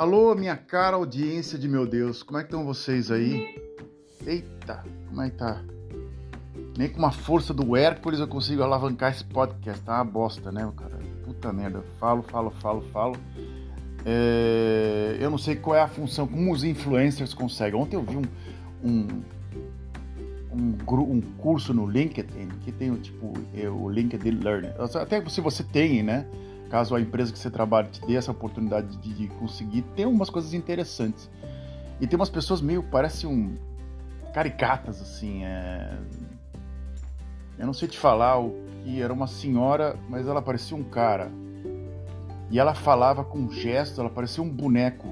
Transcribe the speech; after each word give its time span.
Alô, 0.00 0.34
minha 0.34 0.56
cara 0.56 0.96
audiência 0.96 1.58
de 1.58 1.68
meu 1.68 1.86
Deus, 1.86 2.22
como 2.22 2.38
é 2.38 2.42
que 2.42 2.46
estão 2.46 2.64
vocês 2.64 3.10
aí? 3.10 3.54
Eita, 4.26 4.82
como 5.06 5.20
é 5.20 5.28
que 5.28 5.36
tá? 5.36 5.62
Nem 6.78 6.88
com 6.88 6.98
uma 7.00 7.12
força 7.12 7.52
do 7.52 7.76
Hércules 7.76 8.18
eu 8.18 8.26
consigo 8.26 8.62
alavancar 8.62 9.12
esse 9.12 9.22
podcast, 9.22 9.84
tá 9.84 9.96
uma 9.96 10.04
bosta, 10.06 10.50
né, 10.50 10.66
cara? 10.74 10.98
Puta 11.22 11.52
merda, 11.52 11.84
falo, 11.98 12.22
falo, 12.22 12.50
falo, 12.50 12.80
falo. 12.90 13.16
É... 14.06 15.18
Eu 15.20 15.28
não 15.28 15.36
sei 15.36 15.54
qual 15.56 15.76
é 15.76 15.82
a 15.82 15.88
função, 15.88 16.26
como 16.26 16.50
os 16.50 16.64
influencers 16.64 17.34
conseguem. 17.34 17.78
Ontem 17.78 17.96
eu 17.96 18.02
vi 18.02 18.16
um, 18.16 18.22
um, 18.82 19.06
um, 20.50 21.14
um 21.14 21.20
curso 21.20 21.74
no 21.74 21.86
LinkedIn 21.86 22.48
que 22.62 22.72
tem 22.72 22.90
o 22.90 22.96
tipo 22.96 23.34
é 23.54 23.68
o 23.68 23.86
LinkedIn 23.90 24.40
Learning. 24.42 24.70
Até 24.98 25.22
se 25.28 25.42
você 25.42 25.62
tem, 25.62 26.02
né? 26.02 26.24
Caso 26.70 26.94
a 26.94 27.00
empresa 27.00 27.32
que 27.32 27.38
você 27.38 27.50
trabalha 27.50 27.88
te 27.88 28.00
dê 28.06 28.14
essa 28.14 28.30
oportunidade 28.30 28.96
de, 28.96 29.12
de 29.12 29.28
conseguir, 29.34 29.82
tem 29.96 30.06
umas 30.06 30.30
coisas 30.30 30.54
interessantes. 30.54 31.28
E 32.00 32.06
tem 32.06 32.16
umas 32.16 32.30
pessoas 32.30 32.62
meio, 32.62 32.82
parece 32.82 33.26
um 33.26 33.56
caricatas, 34.32 35.02
assim. 35.02 35.44
É... 35.44 35.98
Eu 37.58 37.66
não 37.66 37.74
sei 37.74 37.88
te 37.88 37.98
falar 37.98 38.40
o 38.40 38.54
que 38.82 39.02
era 39.02 39.12
uma 39.12 39.26
senhora, 39.26 39.98
mas 40.08 40.26
ela 40.26 40.40
parecia 40.40 40.76
um 40.76 40.84
cara. 40.84 41.30
E 42.50 42.58
ela 42.58 42.74
falava 42.74 43.22
com 43.24 43.50
gestos, 43.50 43.98
ela 43.98 44.08
parecia 44.08 44.42
um 44.42 44.48
boneco. 44.48 45.08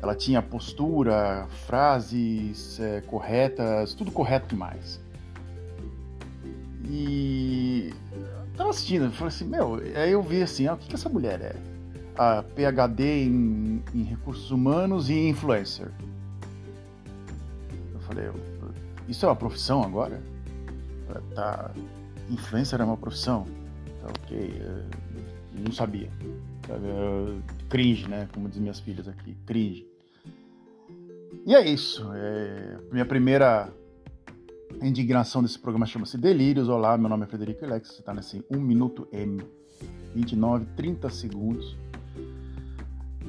Ela 0.00 0.14
tinha 0.14 0.42
postura, 0.42 1.46
frases 1.66 2.78
é, 2.78 3.00
corretas, 3.02 3.94
tudo 3.94 4.10
correto 4.10 4.48
demais. 4.48 5.00
E 6.84 7.92
tava 8.56 8.70
assistindo, 8.70 9.06
eu 9.06 9.10
falei 9.10 9.28
assim, 9.28 9.46
meu, 9.46 9.74
aí 9.96 10.12
eu 10.12 10.22
vi 10.22 10.42
assim, 10.42 10.66
ah, 10.66 10.74
o 10.74 10.76
que, 10.76 10.88
que 10.88 10.94
essa 10.94 11.08
mulher 11.08 11.40
é? 11.40 11.56
A 12.16 12.42
PhD 12.42 13.24
em, 13.24 13.82
em 13.94 14.02
recursos 14.02 14.50
humanos 14.50 15.08
e 15.08 15.28
influencer. 15.28 15.90
Eu 17.92 18.00
falei, 18.00 18.30
isso 19.08 19.24
é 19.24 19.28
uma 19.28 19.36
profissão 19.36 19.82
agora? 19.82 20.22
Tá, 21.34 21.70
influencer 22.30 22.80
é 22.80 22.84
uma 22.84 22.96
profissão? 22.96 23.46
Tá 24.00 24.08
ok, 24.08 24.62
eu 24.62 25.64
não 25.64 25.72
sabia. 25.72 26.08
Cringe, 27.68 28.08
né? 28.08 28.28
Como 28.32 28.48
dizem 28.48 28.62
minhas 28.62 28.80
filhas 28.80 29.08
aqui, 29.08 29.36
cringe. 29.46 29.86
E 31.46 31.54
é 31.54 31.66
isso. 31.66 32.08
É, 32.14 32.78
minha 32.90 33.04
primeira 33.04 33.72
a 34.82 34.86
indignação 34.86 35.40
desse 35.44 35.60
programa 35.60 35.86
chama-se 35.86 36.18
Delírios. 36.18 36.68
Olá, 36.68 36.98
meu 36.98 37.08
nome 37.08 37.22
é 37.22 37.26
Frederico 37.28 37.64
Alex. 37.64 37.92
Você 37.92 38.00
está 38.00 38.12
nesse 38.12 38.44
1 38.50 38.58
minuto 38.58 39.06
M, 39.12 39.40
29, 40.12 40.66
30 40.76 41.08
segundos. 41.08 41.76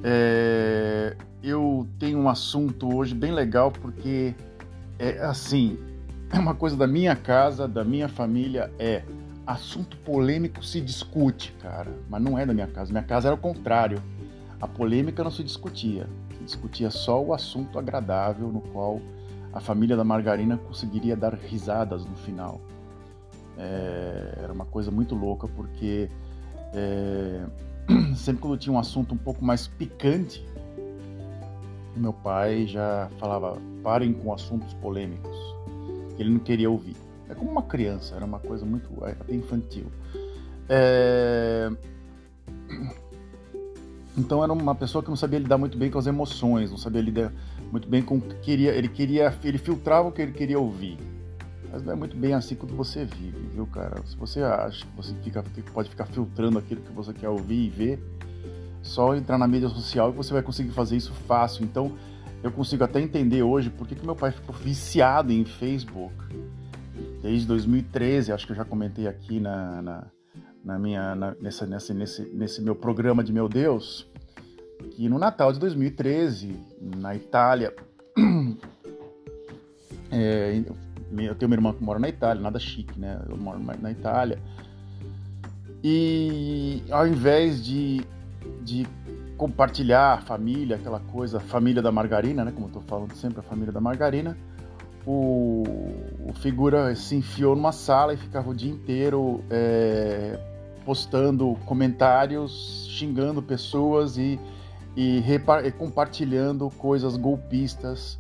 É, 0.04 1.16
eu 1.44 1.88
tenho 2.00 2.18
um 2.18 2.28
assunto 2.28 2.92
hoje 2.96 3.14
bem 3.14 3.32
legal 3.32 3.72
porque 3.72 4.34
é 4.98 5.20
assim, 5.20 5.78
é 6.32 6.40
uma 6.40 6.56
coisa 6.56 6.76
da 6.76 6.88
minha 6.88 7.16
casa, 7.16 7.68
da 7.68 7.84
minha 7.84 8.10
família, 8.10 8.74
é 8.80 9.04
assunto 9.46 9.96
polêmico 9.98 10.66
se 10.66 10.82
discute, 10.82 11.54
cara, 11.62 11.96
mas 12.10 12.20
não 12.20 12.36
é 12.36 12.48
da 12.48 12.54
minha 12.54 12.68
casa. 12.68 12.92
Minha 12.92 13.04
casa 13.04 13.28
era 13.28 13.36
o 13.36 13.40
contrário. 13.40 14.02
A 14.60 14.68
polêmica 14.68 15.24
não 15.24 15.30
se 15.30 15.44
discutia, 15.44 16.10
se 16.36 16.44
discutia 16.46 16.90
só 16.90 17.24
o 17.24 17.32
assunto 17.32 17.78
agradável 17.78 18.48
no 18.48 18.60
qual 18.60 19.00
a 19.54 19.60
família 19.60 19.96
da 19.96 20.04
Margarina 20.04 20.58
conseguiria 20.58 21.16
dar 21.16 21.36
risadas 21.36 22.06
no 22.06 22.16
final. 22.16 22.60
É, 23.58 24.40
era 24.44 24.52
uma 24.52 24.66
coisa 24.66 24.90
muito 24.90 25.14
louca, 25.14 25.48
porque 25.48 26.10
é, 26.74 27.46
sempre 28.18 28.42
quando 28.42 28.58
tinha 28.58 28.74
um 28.74 28.80
assunto 28.80 29.14
um 29.14 29.18
pouco 29.18 29.46
mais 29.46 29.68
picante, 29.68 30.44
meu 31.96 32.14
pai 32.14 32.66
já 32.66 33.10
falava: 33.20 33.58
parem 33.84 34.12
com 34.12 34.34
assuntos 34.34 34.74
polêmicos, 34.74 35.38
que 36.16 36.24
ele 36.24 36.32
não 36.32 36.40
queria 36.40 36.70
ouvir. 36.70 36.96
É 37.30 37.36
como 37.36 37.52
uma 37.52 37.64
criança, 37.64 38.16
era 38.16 38.26
uma 38.26 38.40
coisa 38.40 38.66
muito 38.66 38.90
até 39.04 39.36
infantil. 39.36 39.86
É... 40.68 41.70
Então 44.16 44.44
era 44.44 44.54
uma 44.54 44.76
pessoa 44.76 45.04
que 45.04 45.10
não 45.10 45.16
sabia 45.16 45.40
lidar 45.40 45.58
muito 45.58 45.76
bem 45.76 45.90
com 45.90 45.98
as 45.98 46.06
emoções, 46.06 46.70
não 46.70 46.78
sabia 46.78 47.02
lidar 47.02 47.34
muito 47.74 47.90
bem 47.90 48.04
com 48.04 48.18
o 48.18 48.22
que 48.22 48.36
queria, 48.36 48.72
ele 48.72 48.88
queria, 48.88 49.36
ele 49.44 49.58
filtrava 49.58 50.08
o 50.08 50.12
que 50.12 50.22
ele 50.22 50.32
queria 50.32 50.60
ouvir. 50.60 50.96
Mas 51.72 51.82
não 51.82 51.94
é 51.94 51.96
muito 51.96 52.16
bem 52.16 52.36
assim 52.36 52.54
quando 52.54 52.76
você 52.76 53.04
vive, 53.04 53.48
viu, 53.52 53.66
cara? 53.66 54.00
Se 54.06 54.16
você 54.16 54.44
acha 54.44 54.86
que 54.86 54.96
você 54.96 55.12
fica, 55.24 55.44
pode 55.74 55.90
ficar 55.90 56.06
filtrando 56.06 56.60
aquilo 56.60 56.82
que 56.82 56.92
você 56.92 57.12
quer 57.12 57.30
ouvir 57.30 57.66
e 57.66 57.70
ver, 57.70 58.00
só 58.84 59.16
entrar 59.16 59.40
na 59.40 59.48
mídia 59.48 59.70
social 59.70 60.12
e 60.12 60.14
você 60.14 60.32
vai 60.32 60.44
conseguir 60.44 60.70
fazer 60.70 60.98
isso 60.98 61.14
fácil. 61.28 61.66
Então, 61.66 61.98
eu 62.44 62.52
consigo 62.52 62.84
até 62.84 63.02
entender 63.02 63.42
hoje 63.42 63.72
por 63.72 63.88
que, 63.88 63.96
que 63.96 64.06
meu 64.06 64.16
pai 64.16 64.32
ficou 64.32 64.56
viciado 64.56 65.34
em 65.34 65.44
Facebook. 65.44 66.14
Desde 67.24 67.48
2013, 67.48 68.34
acho 68.34 68.46
que 68.46 68.52
eu 68.52 68.58
já 68.58 68.66
comentei 68.66 69.08
aqui 69.08 69.40
na, 69.40 69.82
na, 69.82 70.08
na 70.64 70.78
minha, 70.78 71.16
na, 71.16 71.36
nessa, 71.42 71.66
nessa, 71.66 71.92
nesse, 71.92 72.22
nesse 72.36 72.62
meu 72.62 72.76
programa 72.76 73.24
de 73.24 73.34
Meu 73.34 73.50
Deus, 73.50 74.08
que 74.96 75.10
no 75.10 75.18
Natal 75.18 75.52
de 75.52 75.60
2013, 75.60 76.56
na 76.80 77.16
Itália, 77.16 77.74
é, 80.12 80.64
eu 81.12 81.36
tenho 81.36 81.48
uma 81.50 81.56
irmã 81.56 81.74
que 81.74 81.84
mora 81.84 82.00
na 82.00 82.10
Itália, 82.10 82.42
nada 82.42 82.60
chique, 82.60 83.00
né? 83.00 83.20
Eu 83.28 83.36
moro 83.38 83.60
na 83.60 83.92
Itália. 83.92 84.40
E 85.84 86.84
ao 86.90 87.08
invés 87.08 87.64
de, 87.64 88.06
de 88.62 88.88
compartilhar 89.36 90.14
a 90.14 90.18
família, 90.22 90.76
aquela 90.76 91.00
coisa, 91.00 91.40
família 91.40 91.82
da 91.82 91.92
margarina, 91.92 92.46
né? 92.46 92.52
Como 92.52 92.68
eu 92.68 92.72
tô 92.72 92.82
falando 92.82 93.14
sempre, 93.16 93.40
a 93.40 93.44
família 93.44 93.74
da 93.74 93.82
margarina, 93.82 94.38
o, 95.06 95.64
o 96.26 96.34
figura 96.34 96.96
se 96.96 97.16
enfiou 97.16 97.56
numa 97.56 97.72
sala 97.72 98.14
e 98.14 98.18
ficava 98.18 98.50
o 98.50 98.56
dia 98.56 98.72
inteiro 98.72 99.44
é, 99.50 100.40
postando 100.86 101.58
comentários, 101.66 102.88
xingando 102.90 103.42
pessoas 103.42 104.18
e 104.18 104.40
e, 104.96 105.22
e 105.66 105.72
compartilhando 105.72 106.70
coisas 106.78 107.18
golpistas 107.18 108.18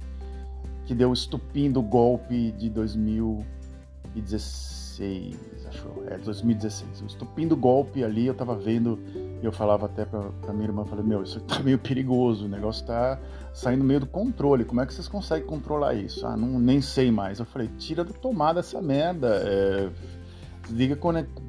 que 0.85 0.93
deu 0.93 1.11
o 1.11 1.13
estupim 1.13 1.71
do 1.71 1.81
golpe 1.81 2.51
de 2.51 2.69
2016, 2.69 5.37
acho, 5.67 5.87
é 6.07 6.17
2016. 6.17 7.01
O 7.01 7.05
estupim 7.05 7.47
do 7.47 7.55
golpe 7.55 8.03
ali, 8.03 8.27
eu 8.27 8.33
tava 8.33 8.53
vendo, 8.55 8.99
eu 9.41 9.49
falava 9.51 9.85
até 9.85 10.03
pra, 10.03 10.23
pra 10.41 10.53
minha 10.53 10.67
irmã, 10.67 10.83
falei, 10.83 11.05
meu, 11.05 11.23
isso 11.23 11.39
tá 11.41 11.59
meio 11.63 11.79
perigoso, 11.79 12.45
o 12.45 12.49
negócio 12.49 12.85
tá 12.85 13.17
saindo 13.53 13.83
meio 13.83 14.01
do 14.01 14.07
controle, 14.07 14.65
como 14.65 14.81
é 14.81 14.85
que 14.85 14.93
vocês 14.93 15.07
conseguem 15.07 15.47
controlar 15.47 15.93
isso? 15.93 16.25
Ah, 16.25 16.35
não, 16.35 16.59
nem 16.59 16.81
sei 16.81 17.11
mais. 17.11 17.39
Eu 17.39 17.45
falei, 17.45 17.69
tira 17.77 18.03
do 18.03 18.13
tomada 18.13 18.59
essa 18.59 18.81
merda, 18.81 19.41
é, 19.45 19.89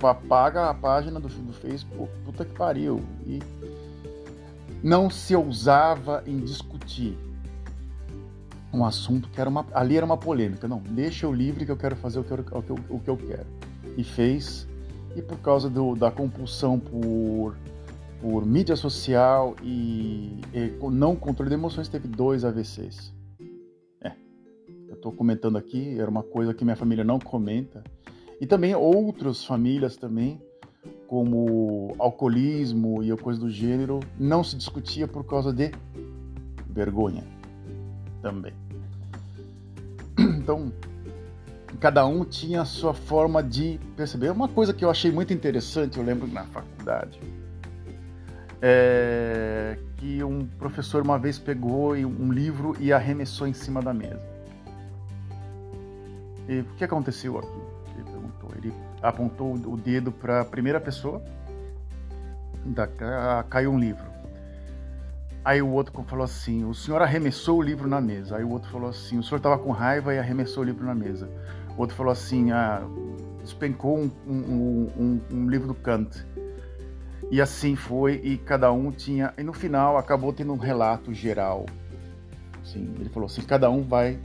apaga 0.03 0.71
a 0.71 0.75
página 0.75 1.19
do, 1.19 1.29
do 1.29 1.53
Facebook, 1.53 2.13
puta 2.25 2.45
que 2.45 2.55
pariu. 2.55 3.03
E 3.27 3.41
não 4.85 5.09
se 5.09 5.35
ousava 5.35 6.23
em 6.27 6.37
discutir 6.41 7.17
um 8.71 8.85
assunto 8.85 9.31
que 9.31 9.41
era 9.41 9.49
uma, 9.49 9.67
ali 9.73 9.97
era 9.97 10.05
uma 10.05 10.19
polêmica. 10.19 10.69
Não, 10.69 10.79
deixa 10.79 11.25
eu 11.25 11.33
livre 11.33 11.65
que 11.65 11.73
eu 11.73 11.77
quero 11.77 11.97
fazer 11.97 12.19
o 12.19 12.25
que 12.25 12.33
eu, 12.33 12.39
o 12.39 12.63
que 12.63 12.71
eu, 12.71 12.79
o 12.91 13.01
que 13.01 13.09
eu 13.09 13.17
quero. 13.17 13.47
E 13.97 14.05
fez, 14.05 14.69
e 15.17 15.23
por 15.23 15.39
causa 15.39 15.71
do, 15.71 15.95
da 15.95 16.11
compulsão 16.11 16.79
por, 16.79 17.57
por 18.21 18.45
mídia 18.45 18.77
social 18.77 19.57
e, 19.63 20.39
e 20.53 20.77
não 20.91 21.17
controle 21.17 21.49
de 21.49 21.55
emoções, 21.55 21.89
teve 21.89 22.07
dois 22.07 22.45
AVCs. 22.45 23.11
É, 24.03 24.13
eu 24.87 24.97
estou 24.97 25.13
comentando 25.13 25.57
aqui, 25.57 25.99
era 25.99 26.11
uma 26.11 26.23
coisa 26.23 26.53
que 26.53 26.63
minha 26.63 26.77
família 26.77 27.05
não 27.05 27.19
comenta. 27.19 27.83
E 28.39 28.47
também 28.47 28.75
outras 28.75 29.47
famílias 29.47 29.97
também 29.97 30.43
como 31.07 31.95
alcoolismo 31.99 33.03
e 33.03 33.17
coisa 33.17 33.41
do 33.41 33.51
gênero, 33.51 34.01
não 34.19 34.43
se 34.43 34.57
discutia 34.57 35.07
por 35.07 35.25
causa 35.25 35.53
de 35.53 35.71
vergonha 36.69 37.25
também. 38.23 38.53
Então, 40.45 40.71
cada 41.81 42.07
um 42.07 42.25
tinha 42.25 42.63
a 42.63 42.65
sua 42.65 42.93
forma 42.93 43.43
de 43.43 43.81
perceber. 43.97 44.31
Uma 44.31 44.47
coisa 44.47 44.75
que 44.75 44.85
eu 44.85 44.91
achei 44.91 45.11
muito 45.11 45.33
interessante, 45.33 45.99
eu 45.99 46.05
lembro 46.05 46.27
na 46.27 46.45
faculdade, 46.45 47.19
é 48.61 49.79
que 50.05 50.23
um 50.23 50.47
professor 50.47 51.03
uma 51.03 51.19
vez 51.19 51.39
pegou 51.39 51.95
um 51.95 52.31
livro 52.31 52.77
e 52.79 52.93
arremessou 52.93 53.47
em 53.47 53.55
cima 53.55 53.81
da 53.81 53.95
mesa. 53.95 54.21
E 56.47 56.61
o 56.61 56.65
que 56.77 56.85
aconteceu 56.85 57.39
aqui? 57.39 57.74
Ele 57.95 58.05
perguntou. 58.05 58.51
Ele 58.57 58.73
apontou 59.03 59.55
o 59.55 59.77
dedo 59.77 60.11
para 60.13 60.41
a 60.41 60.45
primeira 60.45 60.81
pessoa, 60.81 61.23
da, 62.65 62.87
caiu 63.49 63.73
um 63.73 63.79
livro. 63.79 64.15
Aí 65.45 65.61
o 65.61 65.69
outro 65.69 66.03
falou 66.05 66.25
assim: 66.25 66.65
o 66.65 66.73
senhor 66.73 67.03
arremessou 67.03 67.59
o 67.59 67.63
livro 67.63 67.87
na 67.87 68.01
mesa. 68.01 68.37
Aí 68.37 68.45
o 68.45 68.51
outro 68.51 68.71
falou 68.71 68.89
assim: 68.89 69.19
o 69.19 69.23
senhor 69.23 69.37
estava 69.37 69.59
com 69.59 69.71
raiva 69.71 70.15
e 70.15 70.19
arremessou 70.19 70.63
o 70.63 70.67
livro 70.67 70.87
na 70.87 70.95
mesa. 70.95 71.29
O 71.77 71.81
outro 71.83 71.95
falou 71.95 72.13
assim: 72.13 72.51
ah, 72.51 72.83
despencou 73.43 73.99
um, 73.99 74.11
um, 74.27 74.91
um, 74.97 75.21
um 75.31 75.51
livro 75.51 75.69
do 75.69 75.75
Kant. 75.75 76.27
E 77.31 77.41
assim 77.41 77.77
foi, 77.77 78.21
e 78.25 78.39
cada 78.39 78.73
um 78.73 78.91
tinha. 78.91 79.35
E 79.37 79.43
no 79.43 79.53
final 79.53 79.99
acabou 79.99 80.33
tendo 80.33 80.53
um 80.53 80.57
relato 80.57 81.13
geral. 81.13 81.67
Sim, 82.65 82.95
ele 82.99 83.11
falou 83.11 83.27
assim: 83.27 83.43
cada 83.43 83.71
um 83.71 83.83
vai 83.83 84.19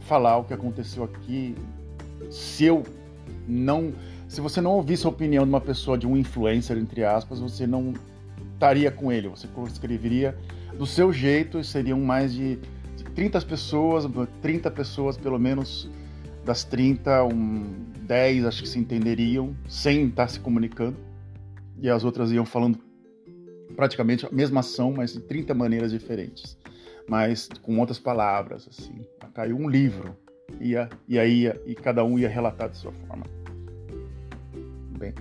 falar 0.00 0.38
o 0.38 0.44
que 0.44 0.54
aconteceu 0.54 1.04
aqui. 1.04 1.54
Se 2.30 2.64
eu 2.64 2.82
não. 3.46 3.92
Se 4.28 4.40
você 4.40 4.60
não 4.60 4.72
ouvisse 4.72 5.06
a 5.06 5.08
opinião 5.08 5.44
de 5.44 5.50
uma 5.50 5.60
pessoa, 5.60 5.96
de 5.98 6.06
um 6.06 6.16
influencer, 6.16 6.76
entre 6.76 7.04
aspas, 7.04 7.40
você 7.40 7.66
não 7.66 7.94
estaria 8.54 8.90
com 8.90 9.12
ele. 9.12 9.28
Você 9.28 9.48
escreveria 9.66 10.36
do 10.76 10.86
seu 10.86 11.12
jeito 11.12 11.62
seriam 11.62 12.00
mais 12.00 12.32
de 12.32 12.58
30 13.14 13.40
pessoas, 13.42 14.04
30 14.42 14.70
pessoas 14.70 15.16
pelo 15.16 15.38
menos 15.38 15.88
das 16.44 16.64
30, 16.64 17.24
um, 17.24 17.64
10 18.02 18.44
acho 18.44 18.62
que 18.62 18.68
se 18.68 18.78
entenderiam 18.78 19.54
sem 19.68 20.08
estar 20.08 20.28
se 20.28 20.40
comunicando. 20.40 20.96
E 21.80 21.88
as 21.88 22.04
outras 22.04 22.30
iam 22.32 22.44
falando 22.44 22.78
praticamente 23.76 24.26
a 24.26 24.30
mesma 24.30 24.60
ação, 24.60 24.92
mas 24.92 25.12
de 25.12 25.20
30 25.20 25.54
maneiras 25.54 25.92
diferentes. 25.92 26.58
Mas 27.08 27.48
com 27.62 27.78
outras 27.78 27.98
palavras, 27.98 28.68
assim. 28.68 29.04
Caiu 29.34 29.56
um 29.56 29.68
livro. 29.68 30.16
Ia, 30.60 30.88
e 31.08 31.18
aí 31.18 31.52
e 31.66 31.74
cada 31.74 32.04
um 32.04 32.18
ia 32.18 32.28
relatar 32.28 32.68
de 32.68 32.76
sua 32.76 32.92
forma. 32.92 33.24
Bem. 34.98 35.14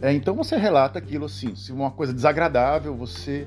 É, 0.00 0.12
então 0.12 0.34
você 0.34 0.56
relata 0.56 0.98
aquilo 0.98 1.24
assim. 1.24 1.56
Se 1.56 1.72
uma 1.72 1.90
coisa 1.90 2.12
desagradável, 2.12 2.94
você 2.94 3.46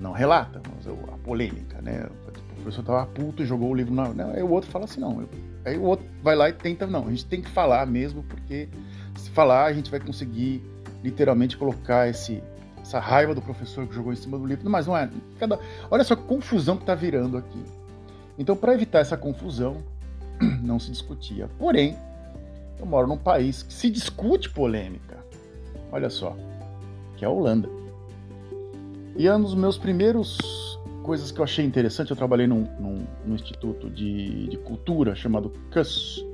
não 0.00 0.12
relata. 0.12 0.60
Mas 0.74 0.86
a 0.86 1.18
polêmica, 1.18 1.80
né? 1.82 2.06
O 2.28 2.54
professor 2.62 2.80
estava 2.80 3.06
puto 3.06 3.42
e 3.42 3.46
jogou 3.46 3.70
o 3.70 3.74
livro 3.74 3.94
na. 3.94 4.08
Não, 4.08 4.30
aí 4.30 4.42
o 4.42 4.50
outro 4.50 4.70
fala 4.70 4.84
assim, 4.84 5.00
não. 5.00 5.20
Eu, 5.20 5.28
aí 5.64 5.76
o 5.76 5.82
outro 5.82 6.06
vai 6.22 6.34
lá 6.34 6.48
e 6.48 6.52
tenta. 6.52 6.86
Não, 6.86 7.06
a 7.06 7.10
gente 7.10 7.26
tem 7.26 7.42
que 7.42 7.50
falar 7.50 7.86
mesmo, 7.86 8.22
porque 8.22 8.68
se 9.16 9.30
falar, 9.30 9.66
a 9.66 9.72
gente 9.72 9.90
vai 9.90 10.00
conseguir 10.00 10.62
literalmente 11.02 11.56
colocar 11.56 12.08
esse, 12.08 12.42
essa 12.80 12.98
raiva 12.98 13.34
do 13.34 13.42
professor 13.42 13.86
que 13.86 13.94
jogou 13.94 14.12
em 14.12 14.16
cima 14.16 14.38
do 14.38 14.46
livro. 14.46 14.68
Mas 14.70 14.86
não 14.86 14.96
é. 14.96 15.10
Cada, 15.38 15.58
olha 15.90 16.04
só 16.04 16.16
que 16.16 16.22
confusão 16.22 16.76
que 16.76 16.82
está 16.82 16.94
virando 16.94 17.36
aqui. 17.36 17.62
Então, 18.38 18.56
para 18.56 18.74
evitar 18.74 19.00
essa 19.00 19.16
confusão, 19.16 19.82
não 20.62 20.78
se 20.78 20.90
discutia. 20.90 21.48
Porém, 21.58 21.96
eu 22.78 22.86
moro 22.86 23.06
num 23.06 23.18
país 23.18 23.62
que 23.62 23.72
se 23.72 23.90
discute 23.90 24.50
polêmica. 24.50 25.24
Olha 25.90 26.10
só, 26.10 26.36
que 27.16 27.24
é 27.24 27.28
a 27.28 27.30
Holanda. 27.30 27.68
E 29.16 29.26
é 29.26 29.34
um 29.34 29.40
dos 29.40 29.54
meus 29.54 29.78
primeiros 29.78 30.38
coisas 31.02 31.30
que 31.30 31.40
eu 31.40 31.44
achei 31.44 31.64
interessante. 31.64 32.10
Eu 32.10 32.16
trabalhei 32.16 32.46
num, 32.46 32.66
num, 32.78 33.06
num 33.24 33.34
instituto 33.34 33.88
de, 33.88 34.48
de, 34.48 34.56
cultura 34.58 35.14
chamado 35.14 35.52
KUS, 35.72 36.24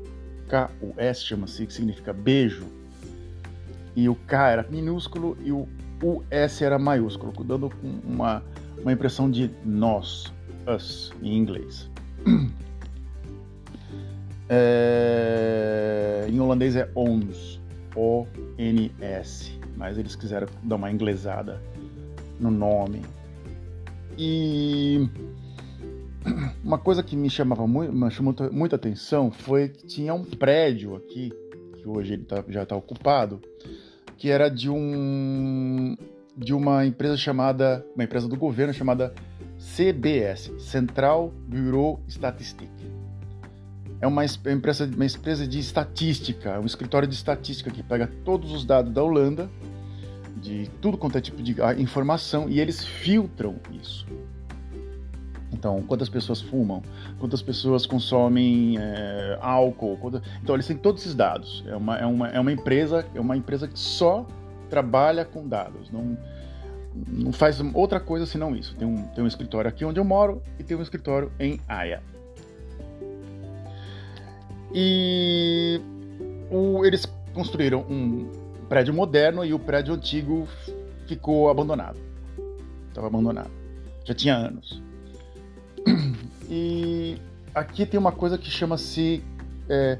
K-U-S, 0.48 1.22
chama-se, 1.22 1.66
que 1.66 1.72
significa 1.72 2.12
beijo. 2.12 2.66
E 3.94 4.08
o 4.08 4.14
K 4.14 4.50
era 4.50 4.66
minúsculo 4.68 5.36
e 5.44 5.52
o 5.52 5.68
US 6.02 6.60
era 6.62 6.78
maiúsculo, 6.78 7.32
dando 7.44 7.70
uma, 8.02 8.42
uma 8.80 8.92
impressão 8.92 9.30
de 9.30 9.50
nós, 9.64 10.32
us, 10.66 11.12
em 11.22 11.36
inglês. 11.36 11.88
É, 14.54 16.26
em 16.28 16.38
holandês 16.38 16.76
é 16.76 16.86
ons, 16.94 17.58
O-N-S, 17.96 19.58
mas 19.78 19.96
eles 19.96 20.14
quiseram 20.14 20.46
dar 20.62 20.76
uma 20.76 20.92
inglesada 20.92 21.58
no 22.38 22.50
nome. 22.50 23.00
E 24.18 25.08
uma 26.62 26.76
coisa 26.76 27.02
que 27.02 27.16
me 27.16 27.30
chamava 27.30 27.66
muito, 27.66 27.94
me 27.94 28.10
chamou 28.10 28.34
muita 28.52 28.76
atenção 28.76 29.30
foi 29.30 29.70
que 29.70 29.86
tinha 29.86 30.12
um 30.12 30.22
prédio 30.22 30.96
aqui, 30.96 31.32
que 31.78 31.88
hoje 31.88 32.12
ele 32.12 32.24
tá, 32.24 32.44
já 32.46 32.64
está 32.64 32.76
ocupado, 32.76 33.40
que 34.18 34.28
era 34.28 34.50
de 34.50 34.68
um 34.68 35.96
de 36.36 36.52
uma 36.52 36.84
empresa 36.84 37.16
chamada, 37.16 37.86
uma 37.94 38.04
empresa 38.04 38.28
do 38.28 38.36
governo 38.36 38.74
chamada 38.74 39.14
CBS, 39.58 40.52
Central 40.58 41.32
Bureau 41.48 42.00
Statistique. 42.06 42.91
É 44.02 44.06
uma 44.06 44.24
empresa, 44.24 44.84
uma 44.84 45.06
empresa 45.06 45.46
de 45.46 45.60
estatística, 45.60 46.58
um 46.58 46.66
escritório 46.66 47.06
de 47.06 47.14
estatística 47.14 47.70
que 47.70 47.84
pega 47.84 48.10
todos 48.24 48.50
os 48.50 48.64
dados 48.64 48.92
da 48.92 49.00
Holanda, 49.00 49.48
de 50.36 50.68
tudo 50.80 50.98
quanto 50.98 51.16
é 51.16 51.20
tipo 51.20 51.40
de 51.40 51.54
informação, 51.78 52.48
e 52.48 52.58
eles 52.58 52.84
filtram 52.84 53.54
isso. 53.80 54.04
Então, 55.52 55.80
quantas 55.82 56.08
pessoas 56.08 56.40
fumam, 56.40 56.82
quantas 57.20 57.40
pessoas 57.40 57.86
consomem 57.86 58.76
é, 58.76 59.38
álcool, 59.40 59.96
então 60.42 60.56
eles 60.56 60.66
têm 60.66 60.76
todos 60.76 61.02
esses 61.02 61.14
dados. 61.14 61.62
É 61.68 61.76
uma, 61.76 61.96
é, 61.96 62.04
uma, 62.04 62.28
é 62.28 62.40
uma 62.40 62.50
empresa, 62.50 63.06
é 63.14 63.20
uma 63.20 63.36
empresa 63.36 63.68
que 63.68 63.78
só 63.78 64.26
trabalha 64.68 65.24
com 65.24 65.46
dados, 65.46 65.92
não, 65.92 66.18
não 67.06 67.32
faz 67.32 67.60
outra 67.72 68.00
coisa 68.00 68.26
senão 68.26 68.56
isso. 68.56 68.74
Tem 68.74 68.88
um, 68.88 69.04
tem 69.14 69.22
um 69.22 69.28
escritório 69.28 69.68
aqui 69.68 69.84
onde 69.84 70.00
eu 70.00 70.04
moro 70.04 70.42
e 70.58 70.64
tem 70.64 70.76
um 70.76 70.82
escritório 70.82 71.30
em 71.38 71.60
Haia. 71.68 72.02
E 74.74 75.80
o, 76.50 76.84
eles 76.84 77.06
construíram 77.34 77.80
um 77.88 78.30
prédio 78.68 78.94
moderno 78.94 79.44
e 79.44 79.52
o 79.52 79.58
prédio 79.58 79.94
antigo 79.94 80.46
ficou 81.06 81.50
abandonado. 81.50 81.98
Estava 82.88 83.06
abandonado. 83.06 83.50
Já 84.04 84.14
tinha 84.14 84.34
anos. 84.34 84.82
E 86.54 87.16
aqui 87.54 87.86
tem 87.86 87.98
uma 87.98 88.12
coisa 88.12 88.36
que 88.36 88.50
chama-se 88.50 89.24
é, 89.70 89.98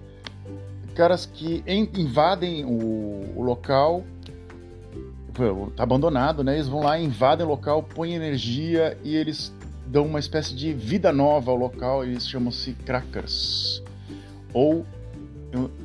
caras 0.94 1.24
que 1.24 1.64
invadem 1.66 2.64
o, 2.66 3.32
o 3.34 3.42
local 3.42 4.04
tá 5.74 5.82
abandonado, 5.82 6.44
né? 6.44 6.54
Eles 6.54 6.68
vão 6.68 6.80
lá, 6.80 6.98
invadem 6.98 7.46
o 7.46 7.48
local, 7.48 7.82
põem 7.82 8.14
energia 8.14 8.98
e 9.02 9.16
eles 9.16 9.52
dão 9.86 10.06
uma 10.06 10.18
espécie 10.18 10.54
de 10.54 10.72
vida 10.72 11.12
nova 11.12 11.50
ao 11.50 11.56
local. 11.56 12.04
Eles 12.04 12.28
chamam-se 12.28 12.74
crackers. 12.74 13.82
Ou, 14.52 14.86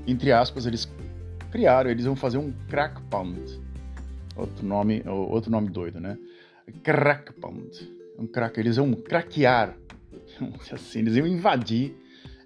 entre 0.05 0.31
aspas, 0.31 0.65
eles 0.65 0.89
criaram, 1.51 1.89
eles 1.89 2.05
vão 2.05 2.15
fazer 2.15 2.37
um 2.37 2.51
crack 2.69 3.01
pound. 3.09 3.59
Outro 4.35 4.65
nome, 4.65 5.03
outro 5.07 5.49
nome 5.49 5.69
doido, 5.69 5.99
né? 5.99 6.17
Crack 6.83 7.33
pound. 7.33 7.97
Um 8.17 8.27
crack, 8.27 8.59
eles 8.59 8.77
vão 8.77 8.93
craquear. 8.93 9.75
Assim, 10.71 10.99
eles 10.99 11.15
iam 11.15 11.25
invadir. 11.25 11.95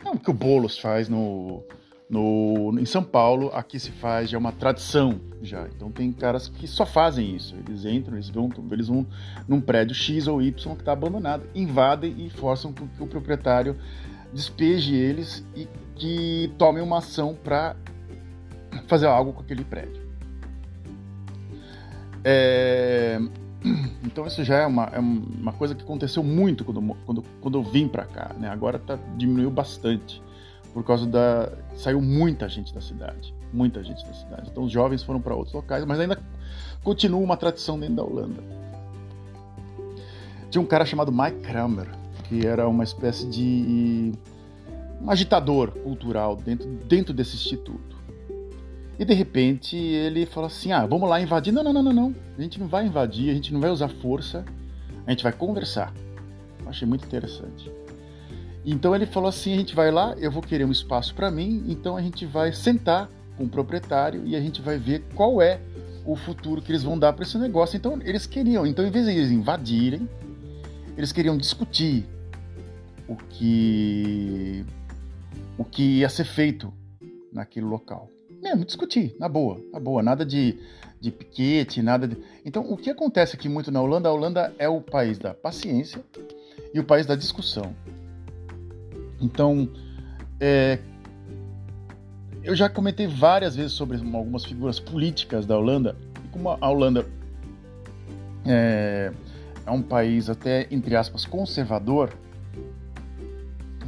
É 0.03 0.09
o 0.09 0.17
que 0.17 0.29
o 0.29 0.33
Boulos 0.33 0.79
faz 0.79 1.07
no, 1.07 1.63
no, 2.11 2.77
em 2.77 2.85
São 2.85 3.03
Paulo, 3.03 3.51
aqui 3.53 3.79
se 3.79 3.89
faz, 3.89 4.29
já 4.29 4.37
é 4.37 4.39
uma 4.39 4.51
tradição 4.51 5.21
já. 5.41 5.65
Então 5.73 5.89
tem 5.89 6.11
caras 6.11 6.49
que 6.49 6.67
só 6.67 6.85
fazem 6.85 7.35
isso. 7.35 7.55
Eles 7.55 7.85
entram, 7.85 8.15
eles 8.15 8.29
vão, 8.29 8.49
eles 8.69 8.87
vão 8.89 9.07
num 9.47 9.61
prédio 9.61 9.95
X 9.95 10.27
ou 10.27 10.41
Y 10.41 10.75
que 10.75 10.81
está 10.81 10.91
abandonado, 10.91 11.43
invadem 11.55 12.13
e 12.17 12.29
forçam 12.29 12.73
que 12.73 12.83
o 12.99 13.07
proprietário 13.07 13.77
despeje 14.33 14.93
eles 14.93 15.45
e 15.55 15.67
que 16.01 16.51
tome 16.57 16.81
uma 16.81 16.97
ação 16.97 17.35
para 17.35 17.75
fazer 18.87 19.05
algo 19.05 19.33
com 19.33 19.41
aquele 19.41 19.63
prédio. 19.63 20.01
É... 22.23 23.19
Então 24.03 24.25
isso 24.25 24.43
já 24.43 24.57
é 24.57 24.65
uma, 24.65 24.85
é 24.85 24.99
uma 24.99 25.53
coisa 25.53 25.75
que 25.75 25.83
aconteceu 25.83 26.23
muito 26.23 26.65
quando, 26.65 26.81
quando, 27.05 27.23
quando 27.39 27.57
eu 27.59 27.63
vim 27.63 27.87
para 27.87 28.03
cá. 28.03 28.33
Né? 28.37 28.49
Agora 28.49 28.79
tá, 28.79 28.97
diminuiu 29.15 29.51
bastante 29.51 30.21
por 30.73 30.83
causa 30.83 31.05
da 31.05 31.51
saiu 31.75 32.01
muita 32.01 32.49
gente 32.49 32.73
da 32.73 32.81
cidade, 32.81 33.33
muita 33.53 33.83
gente 33.83 34.03
da 34.03 34.13
cidade. 34.13 34.49
Então 34.51 34.63
os 34.63 34.71
jovens 34.71 35.03
foram 35.03 35.21
para 35.21 35.35
outros 35.35 35.53
locais, 35.53 35.85
mas 35.85 35.99
ainda 35.99 36.19
continua 36.83 37.21
uma 37.21 37.37
tradição 37.37 37.79
dentro 37.79 37.95
da 37.95 38.03
Holanda. 38.03 38.43
Tinha 40.49 40.61
um 40.61 40.65
cara 40.65 40.83
chamado 40.83 41.11
Mike 41.11 41.41
Kramer, 41.41 41.87
que 42.23 42.45
era 42.45 42.67
uma 42.67 42.83
espécie 42.83 43.27
de 43.27 44.11
um 45.03 45.09
agitador 45.09 45.71
cultural 45.71 46.35
dentro, 46.35 46.67
dentro 46.87 47.13
desse 47.13 47.35
instituto. 47.35 47.97
E 48.99 49.05
de 49.05 49.13
repente 49.13 49.75
ele 49.75 50.25
falou 50.25 50.47
assim: 50.47 50.71
ah, 50.71 50.85
vamos 50.85 51.09
lá 51.09 51.19
invadir. 51.19 51.51
Não, 51.51 51.63
não, 51.63 51.73
não, 51.73 51.83
não, 51.83 51.93
não. 51.93 52.15
A 52.37 52.41
gente 52.41 52.59
não 52.59 52.67
vai 52.67 52.85
invadir, 52.85 53.31
a 53.31 53.33
gente 53.33 53.51
não 53.51 53.59
vai 53.59 53.71
usar 53.71 53.87
força, 53.87 54.45
a 55.05 55.09
gente 55.09 55.23
vai 55.23 55.31
conversar. 55.31 55.93
Eu 56.61 56.69
achei 56.69 56.87
muito 56.87 57.05
interessante. 57.05 57.71
Então 58.63 58.95
ele 58.95 59.05
falou 59.05 59.29
assim: 59.29 59.53
a 59.53 59.57
gente 59.57 59.73
vai 59.73 59.89
lá, 59.89 60.13
eu 60.19 60.31
vou 60.31 60.41
querer 60.41 60.65
um 60.65 60.71
espaço 60.71 61.15
para 61.15 61.31
mim, 61.31 61.63
então 61.67 61.97
a 61.97 62.01
gente 62.01 62.25
vai 62.25 62.53
sentar 62.53 63.09
com 63.37 63.45
o 63.45 63.49
proprietário 63.49 64.21
e 64.25 64.35
a 64.35 64.39
gente 64.39 64.61
vai 64.61 64.77
ver 64.77 65.03
qual 65.15 65.41
é 65.41 65.59
o 66.05 66.15
futuro 66.15 66.61
que 66.61 66.71
eles 66.71 66.83
vão 66.83 66.97
dar 66.97 67.13
para 67.13 67.23
esse 67.23 67.37
negócio. 67.39 67.75
Então 67.75 67.99
eles 68.03 68.27
queriam, 68.27 68.67
então 68.67 68.85
em 68.85 68.91
vez 68.91 69.05
de 69.05 69.11
eles 69.13 69.31
invadirem, 69.31 70.07
eles 70.95 71.11
queriam 71.11 71.35
discutir 71.35 72.05
o 73.07 73.15
que 73.15 74.63
o 75.57 75.63
que 75.63 75.99
ia 75.99 76.09
ser 76.09 76.25
feito 76.25 76.73
naquele 77.31 77.65
local. 77.65 78.09
Mesmo, 78.41 78.65
discutir, 78.65 79.15
na 79.19 79.29
boa, 79.29 79.61
na 79.71 79.79
boa, 79.79 80.01
nada 80.01 80.25
de, 80.25 80.57
de 80.99 81.11
piquete, 81.11 81.81
nada 81.81 82.07
de... 82.07 82.17
Então, 82.43 82.63
o 82.71 82.75
que 82.75 82.89
acontece 82.89 83.35
aqui 83.35 83.47
muito 83.47 83.71
na 83.71 83.81
Holanda? 83.81 84.09
A 84.09 84.11
Holanda 84.11 84.53
é 84.57 84.67
o 84.67 84.81
país 84.81 85.19
da 85.19 85.33
paciência 85.33 86.03
e 86.73 86.79
o 86.79 86.83
país 86.83 87.05
da 87.05 87.15
discussão. 87.15 87.75
Então, 89.21 89.69
é, 90.39 90.79
eu 92.43 92.55
já 92.55 92.67
comentei 92.67 93.05
várias 93.05 93.55
vezes 93.55 93.73
sobre 93.73 93.97
algumas 93.97 94.43
figuras 94.43 94.79
políticas 94.79 95.45
da 95.45 95.55
Holanda, 95.57 95.95
e 96.25 96.27
como 96.29 96.49
a 96.49 96.69
Holanda 96.69 97.05
é, 98.45 99.11
é 99.65 99.71
um 99.71 99.83
país 99.83 100.29
até, 100.29 100.67
entre 100.71 100.95
aspas, 100.95 101.25
conservador 101.25 102.11